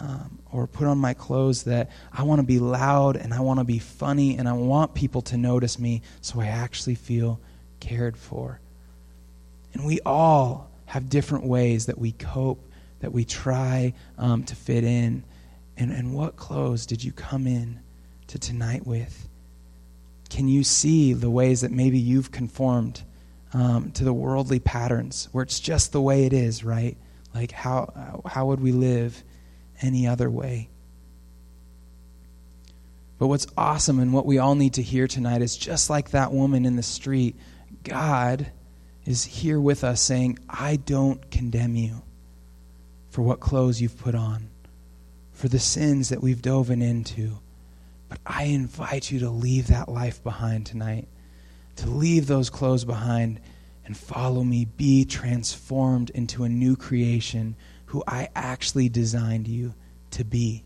um, 0.00 0.38
or 0.52 0.66
put 0.66 0.86
on 0.86 0.98
my 0.98 1.14
clothes 1.14 1.64
that 1.64 1.90
I 2.12 2.22
want 2.22 2.40
to 2.40 2.46
be 2.46 2.58
loud 2.58 3.16
and 3.16 3.32
I 3.32 3.40
want 3.40 3.60
to 3.60 3.64
be 3.64 3.78
funny 3.78 4.36
and 4.36 4.48
I 4.48 4.52
want 4.52 4.94
people 4.94 5.22
to 5.22 5.36
notice 5.36 5.78
me 5.78 6.02
so 6.20 6.40
I 6.40 6.46
actually 6.46 6.96
feel 6.96 7.40
cared 7.80 8.16
for. 8.16 8.60
And 9.72 9.86
we 9.86 10.00
all 10.04 10.70
have 10.86 11.08
different 11.08 11.44
ways 11.44 11.86
that 11.86 11.98
we 11.98 12.12
cope, 12.12 12.62
that 13.00 13.12
we 13.12 13.24
try 13.24 13.94
um, 14.18 14.44
to 14.44 14.56
fit 14.56 14.84
in. 14.84 15.24
And, 15.76 15.90
and 15.90 16.14
what 16.14 16.36
clothes 16.36 16.86
did 16.86 17.02
you 17.02 17.12
come 17.12 17.46
in 17.46 17.80
to 18.28 18.38
tonight 18.38 18.86
with? 18.86 19.28
Can 20.28 20.48
you 20.48 20.64
see 20.64 21.12
the 21.12 21.30
ways 21.30 21.60
that 21.60 21.70
maybe 21.70 21.98
you've 21.98 22.32
conformed 22.32 23.02
um, 23.52 23.92
to 23.92 24.04
the 24.04 24.12
worldly 24.12 24.58
patterns 24.58 25.28
where 25.32 25.42
it's 25.42 25.60
just 25.60 25.92
the 25.92 26.00
way 26.00 26.24
it 26.24 26.32
is, 26.32 26.64
right? 26.64 26.96
Like, 27.34 27.52
how, 27.52 28.22
how 28.26 28.46
would 28.46 28.60
we 28.60 28.72
live 28.72 29.22
any 29.82 30.06
other 30.06 30.30
way. 30.30 30.68
But 33.18 33.28
what's 33.28 33.46
awesome 33.56 33.98
and 33.98 34.12
what 34.12 34.26
we 34.26 34.38
all 34.38 34.54
need 34.54 34.74
to 34.74 34.82
hear 34.82 35.06
tonight 35.06 35.40
is 35.42 35.56
just 35.56 35.88
like 35.88 36.10
that 36.10 36.32
woman 36.32 36.66
in 36.66 36.76
the 36.76 36.82
street, 36.82 37.36
God 37.82 38.52
is 39.06 39.24
here 39.24 39.60
with 39.60 39.84
us 39.84 40.02
saying, 40.02 40.38
I 40.48 40.76
don't 40.76 41.30
condemn 41.30 41.76
you 41.76 42.02
for 43.08 43.22
what 43.22 43.40
clothes 43.40 43.80
you've 43.80 43.98
put 43.98 44.14
on, 44.14 44.50
for 45.32 45.48
the 45.48 45.58
sins 45.58 46.10
that 46.10 46.22
we've 46.22 46.42
dove 46.42 46.70
into. 46.70 47.38
But 48.08 48.18
I 48.26 48.44
invite 48.44 49.10
you 49.10 49.20
to 49.20 49.30
leave 49.30 49.68
that 49.68 49.88
life 49.88 50.22
behind 50.22 50.66
tonight, 50.66 51.08
to 51.76 51.88
leave 51.88 52.26
those 52.26 52.50
clothes 52.50 52.84
behind 52.84 53.40
and 53.86 53.96
follow 53.96 54.44
me. 54.44 54.66
Be 54.66 55.04
transformed 55.04 56.10
into 56.10 56.44
a 56.44 56.48
new 56.48 56.76
creation 56.76 57.56
who 57.96 58.04
I 58.06 58.28
actually 58.36 58.90
designed 58.90 59.48
you 59.48 59.72
to 60.10 60.22
be. 60.22 60.62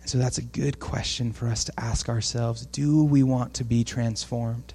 And 0.00 0.08
so 0.08 0.16
that's 0.16 0.38
a 0.38 0.42
good 0.42 0.80
question 0.80 1.34
for 1.34 1.48
us 1.48 1.64
to 1.64 1.72
ask 1.78 2.08
ourselves. 2.08 2.64
Do 2.64 3.04
we 3.04 3.22
want 3.22 3.52
to 3.54 3.64
be 3.64 3.84
transformed? 3.84 4.72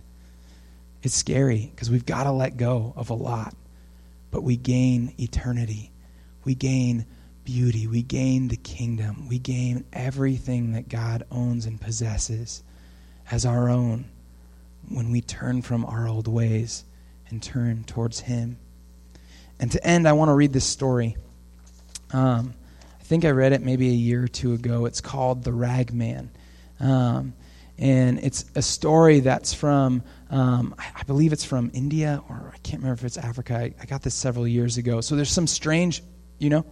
It's 1.02 1.16
scary 1.16 1.72
because 1.74 1.90
we've 1.90 2.06
got 2.06 2.26
to 2.26 2.32
let 2.32 2.56
go 2.56 2.94
of 2.96 3.10
a 3.10 3.16
lot, 3.16 3.56
but 4.30 4.44
we 4.44 4.58
gain 4.58 5.12
eternity. 5.20 5.92
We 6.44 6.54
gain 6.54 7.08
beauty. 7.46 7.88
We 7.88 8.04
gain 8.04 8.50
the 8.50 8.56
kingdom. 8.58 9.28
We 9.28 9.40
gain 9.40 9.86
everything 9.92 10.74
that 10.74 10.88
God 10.88 11.26
owns 11.32 11.66
and 11.66 11.82
possesses 11.82 12.62
as 13.32 13.44
our 13.44 13.70
own 13.70 14.06
when 14.88 15.10
we 15.10 15.22
turn 15.22 15.64
from 15.64 15.84
our 15.84 16.08
old 16.08 16.28
ways 16.28 16.86
and 17.30 17.42
turn 17.42 17.86
towards 17.86 18.20
Him. 18.20 18.60
And 19.60 19.72
to 19.72 19.86
end, 19.86 20.08
I 20.08 20.13
want 20.13 20.30
to 20.30 20.34
read 20.34 20.54
this 20.54 20.65
story. 20.65 21.17
Um, 22.12 22.54
I 23.00 23.04
think 23.04 23.26
I 23.26 23.32
read 23.32 23.54
it 23.54 23.62
maybe 23.62 23.89
a 23.89 23.93
year 23.93 24.24
or 24.24 24.28
two 24.28 24.54
ago. 24.54 24.86
It's 24.86 25.02
called 25.02 25.43
The 25.43 25.54
Rag 25.54 25.93
Man. 25.93 26.32
Um, 26.80 27.34
and 27.78 28.19
it's 28.19 28.45
a 28.56 28.62
story 28.62 29.22
that's 29.22 29.54
from, 29.54 30.04
um, 30.30 30.76
I, 30.78 30.91
I, 30.98 31.04
believe 31.04 31.32
it's 31.34 31.45
from 31.45 31.72
India, 31.74 32.22
or 32.30 32.52
I 32.54 32.58
can't 32.58 32.82
remember 32.82 33.00
if 33.00 33.06
it's 33.06 33.17
Africa. 33.17 33.56
I, 33.56 33.74
I 33.82 33.86
got 33.86 34.02
this 34.02 34.13
several 34.13 34.48
years 34.48 34.78
ago. 34.78 35.02
So 35.02 35.15
there's 35.15 35.32
some 35.32 35.48
strange, 35.48 36.04
you 36.39 36.50
know? 36.50 36.65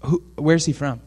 Who, 0.00 0.22
where's 0.36 0.66
he 0.66 0.72
from? 0.72 1.00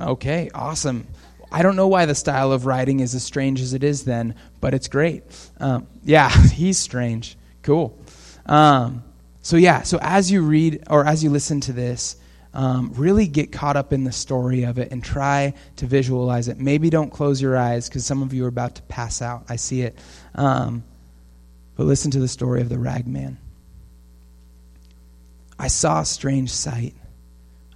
Okay, 0.00 0.50
awesome. 0.54 1.06
I 1.52 1.62
don't 1.62 1.76
know 1.76 1.88
why 1.88 2.06
the 2.06 2.14
style 2.14 2.52
of 2.52 2.66
writing 2.66 3.00
is 3.00 3.14
as 3.14 3.22
strange 3.22 3.60
as 3.60 3.74
it 3.74 3.84
is 3.84 4.04
then, 4.04 4.34
but 4.60 4.74
it's 4.74 4.88
great. 4.88 5.22
Um, 5.58 5.86
yeah, 6.04 6.30
he's 6.48 6.78
strange. 6.78 7.36
Cool. 7.64 7.98
Um, 8.46 9.02
so, 9.40 9.56
yeah, 9.56 9.82
so 9.82 9.98
as 10.00 10.30
you 10.30 10.42
read 10.42 10.84
or 10.88 11.04
as 11.04 11.24
you 11.24 11.30
listen 11.30 11.60
to 11.62 11.72
this, 11.72 12.16
um, 12.52 12.92
really 12.94 13.26
get 13.26 13.50
caught 13.50 13.76
up 13.76 13.92
in 13.92 14.04
the 14.04 14.12
story 14.12 14.62
of 14.62 14.78
it 14.78 14.92
and 14.92 15.02
try 15.02 15.54
to 15.76 15.86
visualize 15.86 16.46
it. 16.46 16.58
Maybe 16.58 16.88
don't 16.88 17.10
close 17.10 17.42
your 17.42 17.56
eyes 17.56 17.88
because 17.88 18.06
some 18.06 18.22
of 18.22 18.32
you 18.32 18.44
are 18.44 18.48
about 18.48 18.76
to 18.76 18.82
pass 18.82 19.20
out. 19.20 19.46
I 19.48 19.56
see 19.56 19.82
it. 19.82 19.98
Um, 20.34 20.84
but 21.74 21.84
listen 21.84 22.12
to 22.12 22.20
the 22.20 22.28
story 22.28 22.60
of 22.60 22.68
the 22.68 22.78
ragman. 22.78 23.38
I 25.58 25.68
saw 25.68 26.00
a 26.00 26.04
strange 26.04 26.52
sight. 26.52 26.94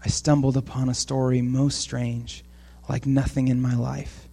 I 0.04 0.08
stumbled 0.08 0.56
upon 0.56 0.88
a 0.88 0.94
story 0.94 1.42
most 1.42 1.80
strange, 1.80 2.44
like 2.88 3.06
nothing 3.06 3.48
in 3.48 3.60
my 3.60 3.74
life. 3.74 4.28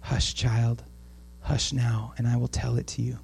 Hush, 0.00 0.34
child, 0.34 0.84
hush 1.40 1.72
now, 1.72 2.14
and 2.16 2.26
I 2.26 2.36
will 2.36 2.48
tell 2.48 2.76
it 2.76 2.86
to 2.88 3.02
you. 3.02 3.18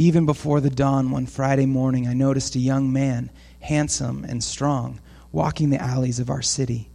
Even 0.00 0.24
before 0.24 0.62
the 0.62 0.70
dawn 0.70 1.10
one 1.10 1.26
Friday 1.26 1.66
morning, 1.66 2.08
I 2.08 2.14
noticed 2.14 2.56
a 2.56 2.58
young 2.58 2.90
man, 2.90 3.30
handsome 3.60 4.24
and 4.24 4.42
strong, 4.42 4.98
walking 5.30 5.68
the 5.68 5.82
alleys 5.82 6.18
of 6.18 6.30
our 6.30 6.40
city. 6.40 6.88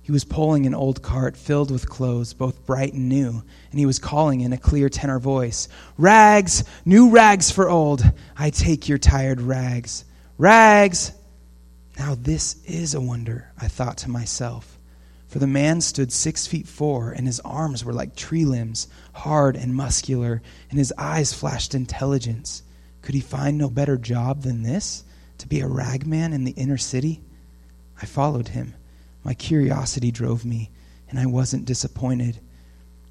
He 0.00 0.12
was 0.12 0.22
pulling 0.22 0.64
an 0.64 0.72
old 0.72 1.02
cart 1.02 1.36
filled 1.36 1.72
with 1.72 1.88
clothes, 1.88 2.32
both 2.32 2.64
bright 2.64 2.92
and 2.92 3.08
new, 3.08 3.42
and 3.72 3.80
he 3.80 3.84
was 3.84 3.98
calling 3.98 4.42
in 4.42 4.52
a 4.52 4.58
clear 4.58 4.88
tenor 4.88 5.18
voice 5.18 5.66
Rags, 5.98 6.62
new 6.84 7.10
rags 7.10 7.50
for 7.50 7.68
old. 7.68 8.04
I 8.38 8.50
take 8.50 8.88
your 8.88 8.98
tired 8.98 9.40
rags. 9.40 10.04
Rags! 10.38 11.10
Now 11.98 12.14
this 12.14 12.62
is 12.64 12.94
a 12.94 13.00
wonder, 13.00 13.50
I 13.60 13.66
thought 13.66 13.96
to 13.98 14.08
myself. 14.08 14.71
For 15.32 15.38
the 15.38 15.46
man 15.46 15.80
stood 15.80 16.12
six 16.12 16.46
feet 16.46 16.68
four, 16.68 17.10
and 17.10 17.26
his 17.26 17.40
arms 17.40 17.86
were 17.86 17.94
like 17.94 18.14
tree 18.14 18.44
limbs, 18.44 18.86
hard 19.14 19.56
and 19.56 19.74
muscular, 19.74 20.42
and 20.68 20.78
his 20.78 20.92
eyes 20.98 21.32
flashed 21.32 21.74
intelligence. 21.74 22.62
Could 23.00 23.14
he 23.14 23.22
find 23.22 23.56
no 23.56 23.70
better 23.70 23.96
job 23.96 24.42
than 24.42 24.62
this, 24.62 25.04
to 25.38 25.48
be 25.48 25.60
a 25.60 25.66
ragman 25.66 26.34
in 26.34 26.44
the 26.44 26.50
inner 26.50 26.76
city? 26.76 27.22
I 28.02 28.04
followed 28.04 28.48
him. 28.48 28.74
My 29.24 29.32
curiosity 29.32 30.10
drove 30.10 30.44
me, 30.44 30.70
and 31.08 31.18
I 31.18 31.24
wasn't 31.24 31.64
disappointed. 31.64 32.38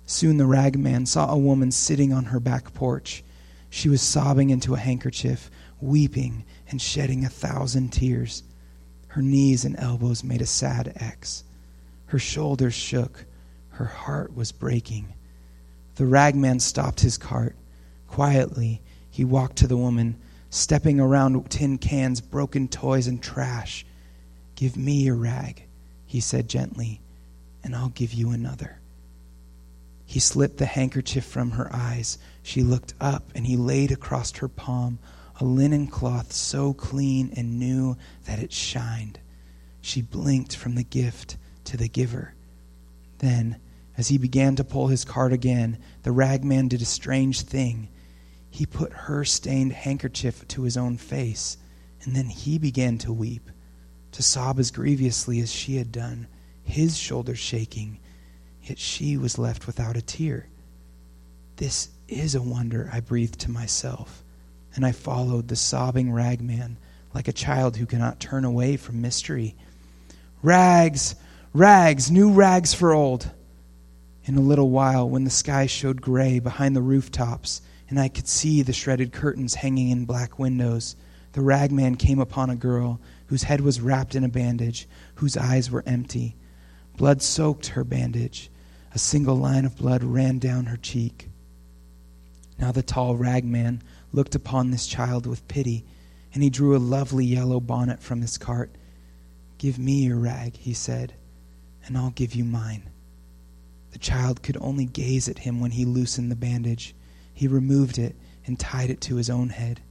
Soon 0.05 0.37
the 0.37 0.45
ragman 0.45 1.07
saw 1.07 1.31
a 1.31 1.39
woman 1.39 1.71
sitting 1.71 2.13
on 2.13 2.25
her 2.25 2.39
back 2.39 2.71
porch. 2.75 3.23
She 3.71 3.89
was 3.89 4.03
sobbing 4.03 4.51
into 4.51 4.75
a 4.75 4.79
handkerchief, 4.79 5.49
weeping 5.81 6.43
and 6.69 6.79
shedding 6.79 7.25
a 7.25 7.29
thousand 7.29 7.93
tears. 7.93 8.43
Her 9.07 9.23
knees 9.23 9.65
and 9.65 9.75
elbows 9.79 10.23
made 10.23 10.43
a 10.43 10.45
sad 10.45 10.93
X. 10.97 11.45
Her 12.11 12.19
shoulders 12.19 12.73
shook. 12.73 13.25
Her 13.69 13.85
heart 13.85 14.35
was 14.35 14.51
breaking. 14.51 15.13
The 15.95 16.05
ragman 16.05 16.59
stopped 16.59 16.99
his 16.99 17.17
cart. 17.17 17.55
Quietly, 18.05 18.81
he 19.09 19.23
walked 19.23 19.55
to 19.59 19.67
the 19.67 19.77
woman, 19.77 20.19
stepping 20.49 20.99
around 20.99 21.49
tin 21.49 21.77
cans, 21.77 22.19
broken 22.19 22.67
toys, 22.67 23.07
and 23.07 23.23
trash. 23.23 23.85
Give 24.55 24.75
me 24.75 25.03
your 25.03 25.15
rag, 25.15 25.63
he 26.05 26.19
said 26.19 26.49
gently, 26.49 26.99
and 27.63 27.73
I'll 27.73 27.87
give 27.87 28.11
you 28.11 28.31
another. 28.31 28.81
He 30.03 30.19
slipped 30.19 30.57
the 30.57 30.65
handkerchief 30.65 31.23
from 31.23 31.51
her 31.51 31.73
eyes. 31.73 32.17
She 32.43 32.61
looked 32.61 32.93
up, 32.99 33.31
and 33.33 33.47
he 33.47 33.55
laid 33.55 33.89
across 33.89 34.35
her 34.35 34.49
palm 34.49 34.99
a 35.39 35.45
linen 35.45 35.87
cloth 35.87 36.33
so 36.33 36.73
clean 36.73 37.31
and 37.37 37.57
new 37.57 37.95
that 38.25 38.39
it 38.39 38.51
shined. 38.51 39.19
She 39.79 40.01
blinked 40.01 40.57
from 40.57 40.75
the 40.75 40.83
gift 40.83 41.37
to 41.71 41.77
the 41.77 41.89
giver. 41.89 42.33
Then, 43.17 43.57
as 43.97 44.07
he 44.07 44.17
began 44.17 44.55
to 44.55 44.63
pull 44.63 44.87
his 44.87 45.03
cart 45.03 45.33
again, 45.33 45.77
the 46.03 46.11
ragman 46.11 46.67
did 46.67 46.81
a 46.81 46.85
strange 46.85 47.41
thing. 47.41 47.89
He 48.49 48.65
put 48.65 48.93
her 48.93 49.25
stained 49.25 49.73
handkerchief 49.73 50.47
to 50.49 50.63
his 50.63 50.77
own 50.77 50.97
face, 50.97 51.57
and 52.03 52.15
then 52.15 52.27
he 52.27 52.57
began 52.57 52.97
to 52.99 53.13
weep, 53.13 53.49
to 54.13 54.23
sob 54.23 54.59
as 54.59 54.71
grievously 54.71 55.39
as 55.39 55.51
she 55.51 55.77
had 55.77 55.91
done, 55.91 56.27
his 56.63 56.97
shoulders 56.97 57.39
shaking 57.39 57.99
Yet 58.63 58.77
she 58.77 59.17
was 59.17 59.39
left 59.39 59.67
without 59.67 59.97
a 59.97 60.01
tear. 60.01 60.47
This 61.57 61.89
is 62.07 62.35
a 62.35 62.41
wonder, 62.41 62.89
I 62.93 62.99
breathed 62.99 63.39
to 63.41 63.51
myself, 63.51 64.23
and 64.75 64.85
I 64.85 64.91
followed 64.91 65.47
the 65.47 65.55
sobbing 65.55 66.11
ragman 66.11 66.77
like 67.13 67.27
a 67.27 67.33
child 67.33 67.77
who 67.77 67.85
cannot 67.85 68.19
turn 68.19 68.45
away 68.45 68.77
from 68.77 69.01
mystery. 69.01 69.55
Rags, 70.41 71.15
rags, 71.53 72.09
new 72.09 72.31
rags 72.31 72.73
for 72.73 72.93
old. 72.93 73.29
In 74.23 74.35
a 74.35 74.41
little 74.41 74.69
while, 74.69 75.09
when 75.09 75.23
the 75.23 75.29
sky 75.29 75.65
showed 75.65 76.01
gray 76.01 76.39
behind 76.39 76.75
the 76.75 76.81
rooftops, 76.81 77.61
and 77.89 77.99
I 77.99 78.07
could 78.07 78.27
see 78.27 78.61
the 78.61 78.71
shredded 78.71 79.11
curtains 79.11 79.55
hanging 79.55 79.89
in 79.89 80.05
black 80.05 80.39
windows, 80.39 80.95
the 81.33 81.41
ragman 81.41 81.95
came 81.95 82.19
upon 82.19 82.49
a 82.49 82.55
girl 82.55 82.99
whose 83.27 83.43
head 83.43 83.61
was 83.61 83.81
wrapped 83.81 84.15
in 84.15 84.23
a 84.23 84.29
bandage, 84.29 84.87
whose 85.15 85.37
eyes 85.37 85.71
were 85.71 85.83
empty. 85.85 86.35
Blood 86.97 87.21
soaked 87.21 87.67
her 87.67 87.83
bandage. 87.83 88.49
A 88.93 88.99
single 88.99 89.35
line 89.35 89.65
of 89.65 89.77
blood 89.77 90.03
ran 90.03 90.39
down 90.39 90.65
her 90.65 90.77
cheek. 90.77 91.29
Now 92.59 92.71
the 92.71 92.83
tall 92.83 93.15
ragman 93.15 93.81
looked 94.11 94.35
upon 94.35 94.71
this 94.71 94.85
child 94.85 95.25
with 95.25 95.47
pity, 95.47 95.85
and 96.33 96.43
he 96.43 96.49
drew 96.49 96.75
a 96.75 96.77
lovely 96.77 97.25
yellow 97.25 97.59
bonnet 97.59 98.01
from 98.01 98.21
his 98.21 98.37
cart. 98.37 98.71
Give 99.57 99.79
me 99.79 100.03
your 100.05 100.17
rag, 100.17 100.57
he 100.57 100.73
said, 100.73 101.13
and 101.85 101.97
I'll 101.97 102.11
give 102.11 102.33
you 102.33 102.43
mine. 102.43 102.89
The 103.91 103.99
child 103.99 104.41
could 104.41 104.57
only 104.61 104.85
gaze 104.85 105.27
at 105.27 105.39
him 105.39 105.59
when 105.59 105.71
he 105.71 105.85
loosened 105.85 106.31
the 106.31 106.35
bandage. 106.35 106.95
He 107.33 107.47
removed 107.47 107.97
it 107.97 108.15
and 108.45 108.59
tied 108.59 108.89
it 108.89 109.01
to 109.01 109.15
his 109.15 109.29
own 109.29 109.49
head. 109.49 109.81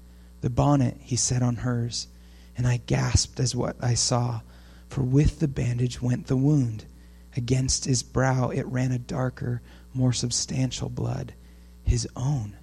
The 0.40 0.50
bonnet 0.50 0.96
he 1.00 1.16
set 1.16 1.42
on 1.42 1.57
hers, 1.57 2.09
and 2.57 2.66
I 2.66 2.79
gasped 2.79 3.38
as 3.38 3.55
what 3.55 3.76
I 3.83 3.94
saw, 3.94 4.40
for 4.88 5.03
with 5.03 5.38
the 5.40 5.48
bandage 5.48 6.00
went 6.00 6.26
the 6.26 6.37
wound. 6.37 6.87
Against 7.37 7.85
his 7.85 8.03
brow 8.03 8.48
it 8.48 8.66
ran 8.66 8.90
a 8.90 8.98
darker, 8.98 9.62
more 9.92 10.12
substantial 10.12 10.88
blood, 10.88 11.35
his 11.85 12.09
own. 12.16 12.57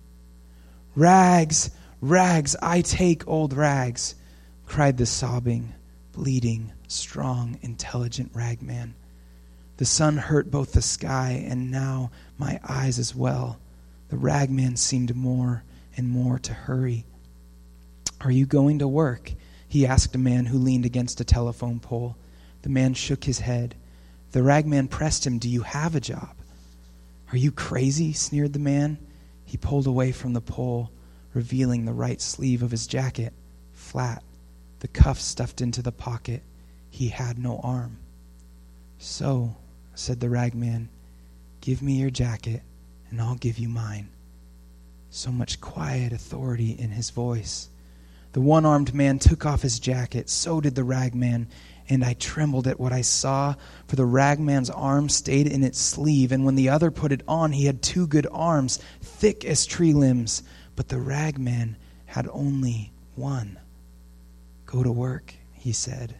Rags, 0.95 1.69
rags, 2.01 2.55
I 2.61 2.81
take 2.81 3.27
old 3.27 3.53
rags, 3.53 4.15
cried 4.65 4.97
the 4.97 5.05
sobbing, 5.05 5.73
bleeding, 6.11 6.73
strong, 6.87 7.59
intelligent 7.61 8.31
ragman. 8.33 8.95
The 9.77 9.85
sun 9.85 10.17
hurt 10.17 10.49
both 10.49 10.73
the 10.73 10.81
sky 10.81 11.45
and 11.47 11.69
now 11.69 12.11
my 12.37 12.59
eyes 12.67 12.97
as 12.97 13.15
well. 13.15 13.59
The 14.09 14.17
ragman 14.17 14.75
seemed 14.75 15.15
more 15.15 15.63
and 15.95 16.09
more 16.09 16.39
to 16.39 16.53
hurry. 16.53 17.05
Are 18.21 18.31
you 18.31 18.45
going 18.45 18.79
to 18.79 18.87
work? 18.87 19.33
he 19.69 19.85
asked 19.85 20.15
a 20.15 20.19
man 20.19 20.45
who 20.45 20.57
leaned 20.57 20.85
against 20.85 21.21
a 21.21 21.25
telephone 21.25 21.79
pole. 21.79 22.15
The 22.61 22.69
man 22.69 22.93
shook 22.93 23.25
his 23.25 23.39
head. 23.39 23.75
The 24.31 24.41
ragman 24.41 24.87
pressed 24.87 25.27
him, 25.27 25.37
Do 25.37 25.49
you 25.49 25.61
have 25.61 25.93
a 25.95 25.99
job? 25.99 26.35
Are 27.31 27.37
you 27.37 27.51
crazy? 27.51 28.13
sneered 28.13 28.53
the 28.53 28.59
man. 28.59 28.97
He 29.45 29.57
pulled 29.57 29.85
away 29.85 30.11
from 30.11 30.33
the 30.33 30.41
pole, 30.41 30.89
revealing 31.33 31.85
the 31.85 31.93
right 31.93 32.19
sleeve 32.19 32.63
of 32.63 32.71
his 32.71 32.87
jacket, 32.87 33.33
flat, 33.73 34.23
the 34.79 34.87
cuff 34.87 35.19
stuffed 35.19 35.61
into 35.61 35.81
the 35.81 35.91
pocket. 35.91 36.41
He 36.89 37.09
had 37.09 37.37
no 37.37 37.59
arm. 37.59 37.97
So, 38.97 39.55
said 39.97 40.19
the 40.19 40.29
ragman, 40.29 40.89
give 41.61 41.81
me 41.81 41.93
your 41.93 42.09
jacket, 42.09 42.61
and 43.09 43.19
I'll 43.19 43.35
give 43.35 43.57
you 43.57 43.67
mine. 43.67 44.09
So 45.09 45.31
much 45.31 45.59
quiet 45.59 46.13
authority 46.13 46.71
in 46.71 46.91
his 46.91 47.09
voice. 47.09 47.69
The 48.33 48.41
one 48.41 48.65
armed 48.65 48.93
man 48.93 49.17
took 49.17 49.45
off 49.45 49.63
his 49.63 49.79
jacket, 49.79 50.29
so 50.29 50.61
did 50.61 50.75
the 50.75 50.83
ragman, 50.83 51.47
and 51.89 52.03
I 52.03 52.13
trembled 52.13 52.67
at 52.67 52.79
what 52.79 52.91
I 52.93 53.01
saw, 53.01 53.55
for 53.87 53.95
the 53.95 54.05
ragman's 54.05 54.69
arm 54.69 55.09
stayed 55.09 55.47
in 55.47 55.63
its 55.63 55.79
sleeve, 55.79 56.31
and 56.31 56.45
when 56.45 56.55
the 56.55 56.69
other 56.69 56.91
put 56.91 57.11
it 57.11 57.23
on, 57.27 57.51
he 57.51 57.65
had 57.65 57.81
two 57.81 58.05
good 58.05 58.27
arms, 58.31 58.79
thick 59.01 59.45
as 59.45 59.65
tree 59.65 59.93
limbs, 59.93 60.43
but 60.75 60.89
the 60.89 60.99
ragman 60.99 61.75
had 62.05 62.27
only 62.31 62.91
one. 63.15 63.57
Go 64.67 64.83
to 64.83 64.91
work, 64.91 65.33
he 65.53 65.71
said. 65.71 66.15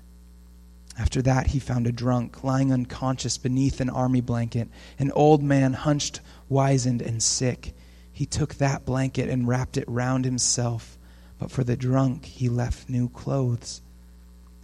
After 0.98 1.22
that, 1.22 1.48
he 1.48 1.60
found 1.60 1.86
a 1.86 1.92
drunk 1.92 2.44
lying 2.44 2.74
unconscious 2.74 3.38
beneath 3.38 3.80
an 3.80 3.90
army 3.90 4.22
blanket, 4.22 4.68
an 4.98 5.12
old 5.12 5.44
man 5.44 5.74
hunched, 5.74 6.22
wizened, 6.50 7.02
and 7.02 7.22
sick. 7.22 7.76
He 8.12 8.26
took 8.26 8.56
that 8.56 8.84
blanket 8.84 9.30
and 9.30 9.48
wrapped 9.48 9.78
it 9.78 9.88
round 9.88 10.26
himself, 10.26 10.98
but 11.38 11.52
for 11.52 11.64
the 11.64 11.78
drunk, 11.78 12.26
he 12.26 12.50
left 12.50 12.90
new 12.90 13.10
clothes. 13.10 13.82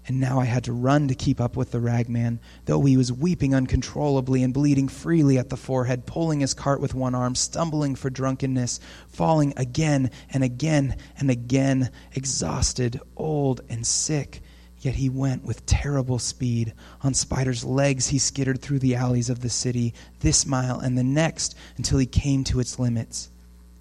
And 0.06 0.19
now 0.19 0.39
I 0.39 0.46
had 0.46 0.65
to 0.65 0.74
run 0.74 1.08
to 1.08 1.15
keep 1.15 1.39
up 1.39 1.56
with 1.56 1.72
the 1.72 1.80
ragman, 1.80 2.39
though 2.65 2.82
he 2.82 2.98
was 2.98 3.13
weeping 3.13 3.56
uncontrollably 3.56 4.43
and 4.43 4.54
bleeding 4.54 4.89
freely 4.89 5.38
at 5.38 5.50
the 5.50 5.56
forehead, 5.56 6.06
pulling 6.06 6.41
his 6.41 6.54
cart 6.54 6.82
with 6.82 6.93
one 6.93 7.15
arm, 7.15 7.36
stumbling 7.36 7.96
for 7.96 8.10
drunkenness, 8.10 8.82
falling 9.08 9.54
again 9.56 10.12
and 10.32 10.43
again 10.43 10.98
and 11.17 11.32
again, 11.32 11.89
exhausted, 12.12 13.00
old, 13.15 13.62
and 13.69 13.86
sick. 13.86 14.41
Yet 14.84 14.96
he 14.96 15.08
went 15.08 15.46
with 15.46 15.65
terrible 15.65 16.19
speed. 16.19 16.74
On 17.04 17.13
Spider's 17.13 17.63
legs, 17.63 18.08
he 18.08 18.19
skittered 18.19 18.62
through 18.62 18.80
the 18.80 18.96
alleys 18.96 19.30
of 19.30 19.39
the 19.39 19.50
city, 19.50 19.93
this 20.19 20.46
mile 20.46 20.82
and 20.82 20.98
the 20.98 21.04
next, 21.04 21.56
until 21.78 22.00
he 22.00 22.06
came 22.06 22.44
to 22.44 22.60
its 22.60 22.77
limits. 22.77 23.29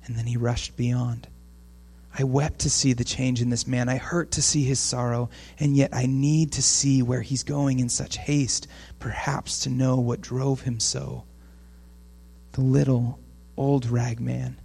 And 0.05 0.17
then 0.17 0.27
he 0.27 0.37
rushed 0.37 0.77
beyond. 0.77 1.27
I 2.17 2.23
wept 2.23 2.61
to 2.61 2.71
see 2.71 2.93
the 2.93 3.03
change 3.03 3.43
in 3.43 3.51
this 3.51 3.67
man. 3.67 3.89
I 3.89 3.97
hurt 3.97 4.31
to 4.33 4.43
see 4.43 4.63
his 4.63 4.79
sorrow, 4.79 5.29
and 5.59 5.77
yet 5.77 5.91
I 5.93 6.07
need 6.07 6.53
to 6.53 6.63
see 6.63 7.03
where 7.03 7.23
he's 7.23 7.43
going 7.43 7.81
in 7.81 7.89
such 7.89 8.19
haste, 8.19 8.69
perhaps 9.01 9.59
to 9.61 9.71
know 9.71 9.99
what 9.99 10.21
drove 10.21 10.61
him 10.61 10.79
so. 10.79 11.25
The 12.53 12.61
little 12.61 13.19
old 13.57 13.87
rag 13.87 14.21
man, 14.21 14.61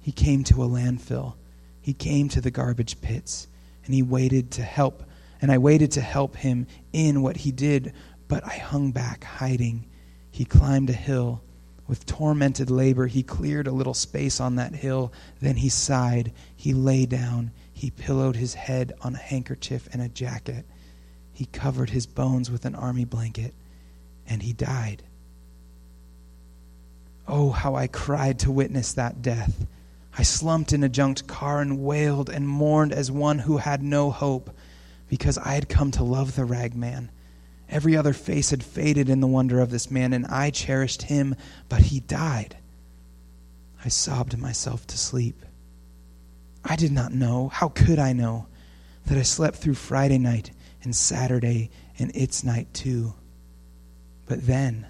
he 0.00 0.12
came 0.12 0.42
to 0.44 0.62
a 0.62 0.68
landfill. 0.68 1.34
He 1.82 1.92
came 1.92 2.30
to 2.30 2.40
the 2.40 2.50
garbage 2.50 3.02
pits, 3.02 3.46
and 3.84 3.92
he 3.92 4.02
waited 4.02 4.50
to 4.52 4.62
help, 4.62 5.02
and 5.46 5.52
I 5.52 5.58
waited 5.58 5.92
to 5.92 6.00
help 6.00 6.34
him 6.34 6.66
in 6.92 7.22
what 7.22 7.36
he 7.36 7.52
did, 7.52 7.92
but 8.26 8.44
I 8.44 8.56
hung 8.56 8.90
back, 8.90 9.22
hiding. 9.22 9.86
He 10.32 10.44
climbed 10.44 10.90
a 10.90 10.92
hill 10.92 11.40
with 11.86 12.04
tormented 12.04 12.68
labor, 12.68 13.06
he 13.06 13.22
cleared 13.22 13.68
a 13.68 13.72
little 13.72 13.94
space 13.94 14.40
on 14.40 14.56
that 14.56 14.74
hill. 14.74 15.12
Then 15.40 15.54
he 15.54 15.68
sighed. 15.68 16.32
He 16.56 16.74
lay 16.74 17.06
down. 17.06 17.52
He 17.72 17.92
pillowed 17.92 18.34
his 18.34 18.54
head 18.54 18.92
on 19.02 19.14
a 19.14 19.18
handkerchief 19.18 19.88
and 19.92 20.02
a 20.02 20.08
jacket. 20.08 20.64
He 21.32 21.46
covered 21.46 21.90
his 21.90 22.06
bones 22.06 22.50
with 22.50 22.64
an 22.64 22.74
army 22.74 23.04
blanket. 23.04 23.54
And 24.26 24.42
he 24.42 24.52
died. 24.52 25.04
Oh, 27.28 27.50
how 27.50 27.76
I 27.76 27.86
cried 27.86 28.40
to 28.40 28.50
witness 28.50 28.92
that 28.94 29.22
death. 29.22 29.64
I 30.18 30.24
slumped 30.24 30.72
in 30.72 30.82
a 30.82 30.88
junked 30.88 31.28
car 31.28 31.60
and 31.60 31.84
wailed 31.84 32.30
and 32.30 32.48
mourned 32.48 32.92
as 32.92 33.12
one 33.12 33.38
who 33.38 33.58
had 33.58 33.80
no 33.80 34.10
hope. 34.10 34.50
Because 35.08 35.38
I 35.38 35.54
had 35.54 35.68
come 35.68 35.90
to 35.92 36.04
love 36.04 36.36
the 36.36 36.44
ragman. 36.44 37.10
Every 37.68 37.96
other 37.96 38.12
face 38.12 38.50
had 38.50 38.62
faded 38.62 39.08
in 39.08 39.20
the 39.20 39.26
wonder 39.26 39.60
of 39.60 39.70
this 39.70 39.90
man, 39.90 40.12
and 40.12 40.26
I 40.26 40.50
cherished 40.50 41.02
him, 41.02 41.34
but 41.68 41.82
he 41.82 42.00
died. 42.00 42.56
I 43.84 43.88
sobbed 43.88 44.38
myself 44.38 44.86
to 44.88 44.98
sleep. 44.98 45.44
I 46.64 46.76
did 46.76 46.92
not 46.92 47.12
know, 47.12 47.48
how 47.48 47.68
could 47.68 47.98
I 47.98 48.12
know, 48.12 48.46
that 49.06 49.18
I 49.18 49.22
slept 49.22 49.56
through 49.56 49.74
Friday 49.74 50.18
night 50.18 50.50
and 50.82 50.94
Saturday 50.94 51.70
and 51.98 52.14
its 52.14 52.42
night 52.42 52.72
too. 52.74 53.14
But 54.26 54.46
then, 54.46 54.86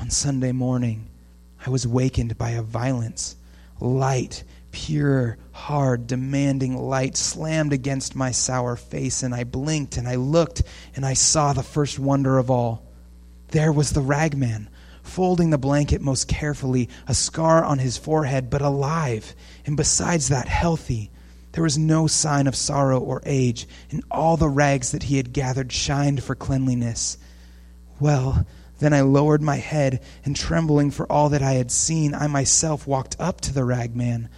on 0.00 0.10
Sunday 0.10 0.52
morning, 0.52 1.08
I 1.66 1.70
was 1.70 1.86
wakened 1.86 2.38
by 2.38 2.50
a 2.50 2.62
violence. 2.62 3.36
Light, 3.80 4.44
pure, 4.70 5.38
hard, 5.52 6.06
demanding 6.06 6.76
light 6.76 7.16
slammed 7.16 7.72
against 7.72 8.16
my 8.16 8.30
sour 8.30 8.76
face, 8.76 9.22
and 9.22 9.34
I 9.34 9.44
blinked 9.44 9.96
and 9.96 10.08
I 10.08 10.16
looked 10.16 10.62
and 10.94 11.04
I 11.04 11.14
saw 11.14 11.52
the 11.52 11.62
first 11.62 11.98
wonder 11.98 12.38
of 12.38 12.50
all. 12.50 12.84
There 13.48 13.72
was 13.72 13.90
the 13.90 14.00
ragman, 14.00 14.68
folding 15.02 15.50
the 15.50 15.58
blanket 15.58 16.00
most 16.00 16.28
carefully, 16.28 16.88
a 17.06 17.14
scar 17.14 17.64
on 17.64 17.78
his 17.78 17.96
forehead, 17.96 18.50
but 18.50 18.62
alive, 18.62 19.34
and 19.64 19.76
besides 19.76 20.28
that, 20.28 20.48
healthy. 20.48 21.10
There 21.52 21.62
was 21.64 21.78
no 21.78 22.06
sign 22.06 22.46
of 22.46 22.54
sorrow 22.54 23.00
or 23.00 23.22
age, 23.24 23.66
and 23.90 24.04
all 24.10 24.36
the 24.36 24.48
rags 24.48 24.92
that 24.92 25.04
he 25.04 25.16
had 25.16 25.32
gathered 25.32 25.72
shined 25.72 26.22
for 26.22 26.34
cleanliness. 26.34 27.16
Well, 27.98 28.46
then 28.78 28.92
I 28.92 29.00
lowered 29.00 29.42
my 29.42 29.56
head, 29.56 30.02
and 30.24 30.36
trembling 30.36 30.90
for 30.90 31.10
all 31.10 31.30
that 31.30 31.42
I 31.42 31.54
had 31.54 31.70
seen, 31.70 32.14
I 32.14 32.26
myself 32.26 32.86
walked 32.86 33.16
up 33.18 33.40
to 33.42 33.52
the 33.52 33.64
ragman. 33.64 34.28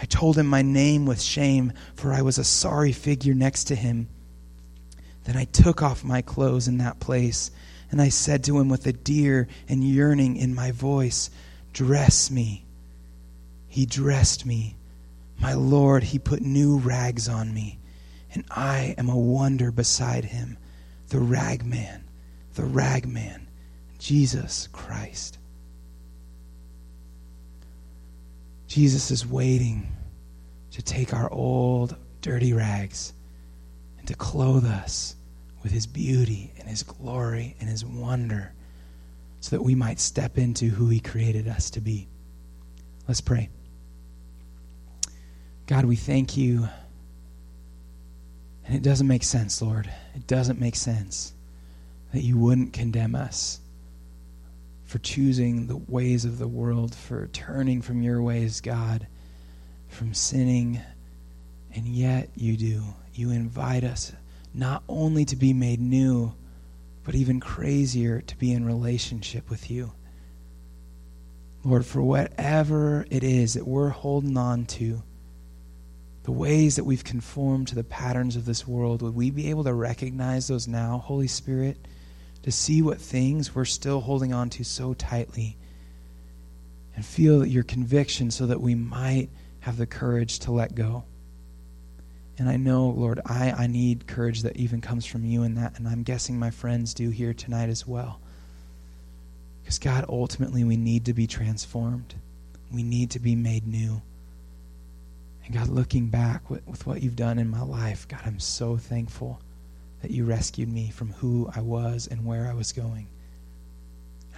I 0.00 0.06
told 0.06 0.38
him 0.38 0.46
my 0.46 0.62
name 0.62 1.04
with 1.04 1.20
shame, 1.20 1.72
for 1.94 2.12
I 2.12 2.22
was 2.22 2.38
a 2.38 2.44
sorry 2.44 2.92
figure 2.92 3.34
next 3.34 3.64
to 3.64 3.74
him. 3.74 4.08
Then 5.24 5.36
I 5.36 5.44
took 5.44 5.82
off 5.82 6.02
my 6.02 6.22
clothes 6.22 6.66
in 6.66 6.78
that 6.78 7.00
place, 7.00 7.50
and 7.90 8.00
I 8.00 8.08
said 8.08 8.42
to 8.44 8.58
him 8.58 8.70
with 8.70 8.86
a 8.86 8.94
dear 8.94 9.46
and 9.68 9.84
yearning 9.84 10.36
in 10.36 10.54
my 10.54 10.70
voice, 10.70 11.28
Dress 11.74 12.30
me. 12.30 12.64
He 13.68 13.84
dressed 13.84 14.46
me. 14.46 14.76
My 15.38 15.52
Lord, 15.52 16.04
he 16.04 16.18
put 16.18 16.40
new 16.40 16.78
rags 16.78 17.28
on 17.28 17.52
me, 17.52 17.78
and 18.34 18.44
I 18.50 18.94
am 18.96 19.08
a 19.08 19.18
wonder 19.18 19.70
beside 19.70 20.24
him, 20.24 20.56
the 21.08 21.20
ragman, 21.20 22.04
the 22.54 22.64
ragman, 22.64 23.48
Jesus 23.98 24.66
Christ. 24.72 25.38
Jesus 28.70 29.10
is 29.10 29.26
waiting 29.26 29.84
to 30.70 30.80
take 30.80 31.12
our 31.12 31.28
old, 31.32 31.96
dirty 32.20 32.52
rags 32.52 33.12
and 33.98 34.06
to 34.06 34.14
clothe 34.14 34.64
us 34.64 35.16
with 35.64 35.72
his 35.72 35.88
beauty 35.88 36.52
and 36.56 36.68
his 36.68 36.84
glory 36.84 37.56
and 37.58 37.68
his 37.68 37.84
wonder 37.84 38.52
so 39.40 39.56
that 39.56 39.62
we 39.62 39.74
might 39.74 39.98
step 39.98 40.38
into 40.38 40.68
who 40.68 40.86
he 40.86 41.00
created 41.00 41.48
us 41.48 41.68
to 41.70 41.80
be. 41.80 42.06
Let's 43.08 43.20
pray. 43.20 43.48
God, 45.66 45.84
we 45.84 45.96
thank 45.96 46.36
you. 46.36 46.68
And 48.66 48.76
it 48.76 48.84
doesn't 48.84 49.08
make 49.08 49.24
sense, 49.24 49.60
Lord. 49.60 49.90
It 50.14 50.28
doesn't 50.28 50.60
make 50.60 50.76
sense 50.76 51.32
that 52.12 52.22
you 52.22 52.38
wouldn't 52.38 52.72
condemn 52.72 53.16
us 53.16 53.58
for 54.90 54.98
choosing 54.98 55.68
the 55.68 55.76
ways 55.76 56.24
of 56.24 56.38
the 56.38 56.48
world, 56.48 56.92
for 56.92 57.28
turning 57.28 57.80
from 57.80 58.02
your 58.02 58.20
ways, 58.20 58.60
God, 58.60 59.06
from 59.86 60.12
sinning. 60.12 60.80
And 61.72 61.86
yet 61.86 62.30
you 62.34 62.56
do. 62.56 62.82
You 63.14 63.30
invite 63.30 63.84
us 63.84 64.12
not 64.52 64.82
only 64.88 65.24
to 65.26 65.36
be 65.36 65.52
made 65.52 65.80
new, 65.80 66.34
but 67.04 67.14
even 67.14 67.38
crazier 67.38 68.20
to 68.22 68.36
be 68.36 68.52
in 68.52 68.66
relationship 68.66 69.48
with 69.48 69.70
you. 69.70 69.92
Lord, 71.62 71.86
for 71.86 72.02
whatever 72.02 73.06
it 73.10 73.22
is 73.22 73.54
that 73.54 73.68
we're 73.68 73.90
holding 73.90 74.36
on 74.36 74.66
to, 74.66 75.04
the 76.24 76.32
ways 76.32 76.74
that 76.74 76.84
we've 76.84 77.04
conformed 77.04 77.68
to 77.68 77.76
the 77.76 77.84
patterns 77.84 78.34
of 78.34 78.44
this 78.44 78.66
world, 78.66 79.02
would 79.02 79.14
we 79.14 79.30
be 79.30 79.50
able 79.50 79.62
to 79.62 79.72
recognize 79.72 80.48
those 80.48 80.66
now, 80.66 80.98
Holy 80.98 81.28
Spirit? 81.28 81.76
To 82.42 82.50
see 82.50 82.82
what 82.82 83.00
things 83.00 83.54
we're 83.54 83.64
still 83.64 84.00
holding 84.00 84.32
on 84.32 84.50
to 84.50 84.64
so 84.64 84.94
tightly 84.94 85.56
and 86.96 87.04
feel 87.04 87.44
your 87.44 87.62
conviction 87.62 88.30
so 88.30 88.46
that 88.46 88.60
we 88.60 88.74
might 88.74 89.28
have 89.60 89.76
the 89.76 89.86
courage 89.86 90.38
to 90.40 90.52
let 90.52 90.74
go. 90.74 91.04
And 92.38 92.48
I 92.48 92.56
know, 92.56 92.88
Lord, 92.88 93.20
I, 93.26 93.52
I 93.52 93.66
need 93.66 94.06
courage 94.06 94.42
that 94.42 94.56
even 94.56 94.80
comes 94.80 95.04
from 95.04 95.26
you 95.26 95.42
in 95.42 95.56
that, 95.56 95.78
and 95.78 95.86
I'm 95.86 96.02
guessing 96.02 96.38
my 96.38 96.50
friends 96.50 96.94
do 96.94 97.10
here 97.10 97.34
tonight 97.34 97.68
as 97.68 97.86
well. 97.86 98.18
Because, 99.62 99.78
God, 99.78 100.06
ultimately, 100.08 100.64
we 100.64 100.78
need 100.78 101.04
to 101.04 101.12
be 101.12 101.26
transformed. 101.26 102.14
We 102.72 102.82
need 102.82 103.10
to 103.10 103.18
be 103.18 103.34
made 103.34 103.66
new. 103.66 104.00
And, 105.44 105.54
God, 105.54 105.68
looking 105.68 106.06
back 106.06 106.48
with, 106.48 106.66
with 106.66 106.86
what 106.86 107.02
you've 107.02 107.16
done 107.16 107.38
in 107.38 107.50
my 107.50 107.62
life, 107.62 108.08
God, 108.08 108.22
I'm 108.24 108.40
so 108.40 108.78
thankful 108.78 109.40
that 110.02 110.10
you 110.10 110.24
rescued 110.24 110.68
me 110.68 110.90
from 110.90 111.12
who 111.12 111.50
I 111.54 111.60
was 111.60 112.06
and 112.06 112.24
where 112.24 112.48
I 112.48 112.54
was 112.54 112.72
going. 112.72 113.08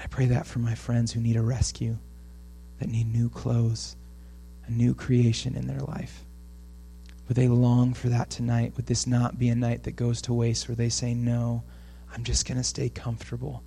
I 0.02 0.06
pray 0.08 0.26
that 0.26 0.46
for 0.46 0.58
my 0.58 0.74
friends 0.74 1.12
who 1.12 1.20
need 1.20 1.36
a 1.36 1.42
rescue, 1.42 1.98
that 2.78 2.88
need 2.88 3.12
new 3.12 3.28
clothes, 3.28 3.96
a 4.66 4.70
new 4.70 4.94
creation 4.94 5.54
in 5.54 5.66
their 5.66 5.80
life. 5.80 6.24
Would 7.28 7.36
they 7.36 7.48
long 7.48 7.94
for 7.94 8.08
that 8.08 8.30
tonight? 8.30 8.72
Would 8.76 8.86
this 8.86 9.06
not 9.06 9.38
be 9.38 9.48
a 9.48 9.54
night 9.54 9.84
that 9.84 9.96
goes 9.96 10.20
to 10.22 10.34
waste 10.34 10.68
where 10.68 10.76
they 10.76 10.88
say, 10.88 11.14
No, 11.14 11.62
I'm 12.12 12.24
just 12.24 12.46
going 12.46 12.58
to 12.58 12.64
stay 12.64 12.88
comfortable? 12.88 13.62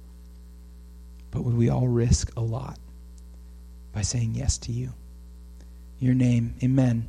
But 1.32 1.44
would 1.44 1.56
we 1.56 1.70
all 1.70 1.88
risk 1.88 2.32
a 2.36 2.42
lot 2.42 2.78
by 3.94 4.02
saying 4.02 4.36
yes 4.36 4.58
to 4.60 4.72
you? 4.72 4.94
Your 6.00 6.14
name, 6.14 6.56
amen. 6.62 7.08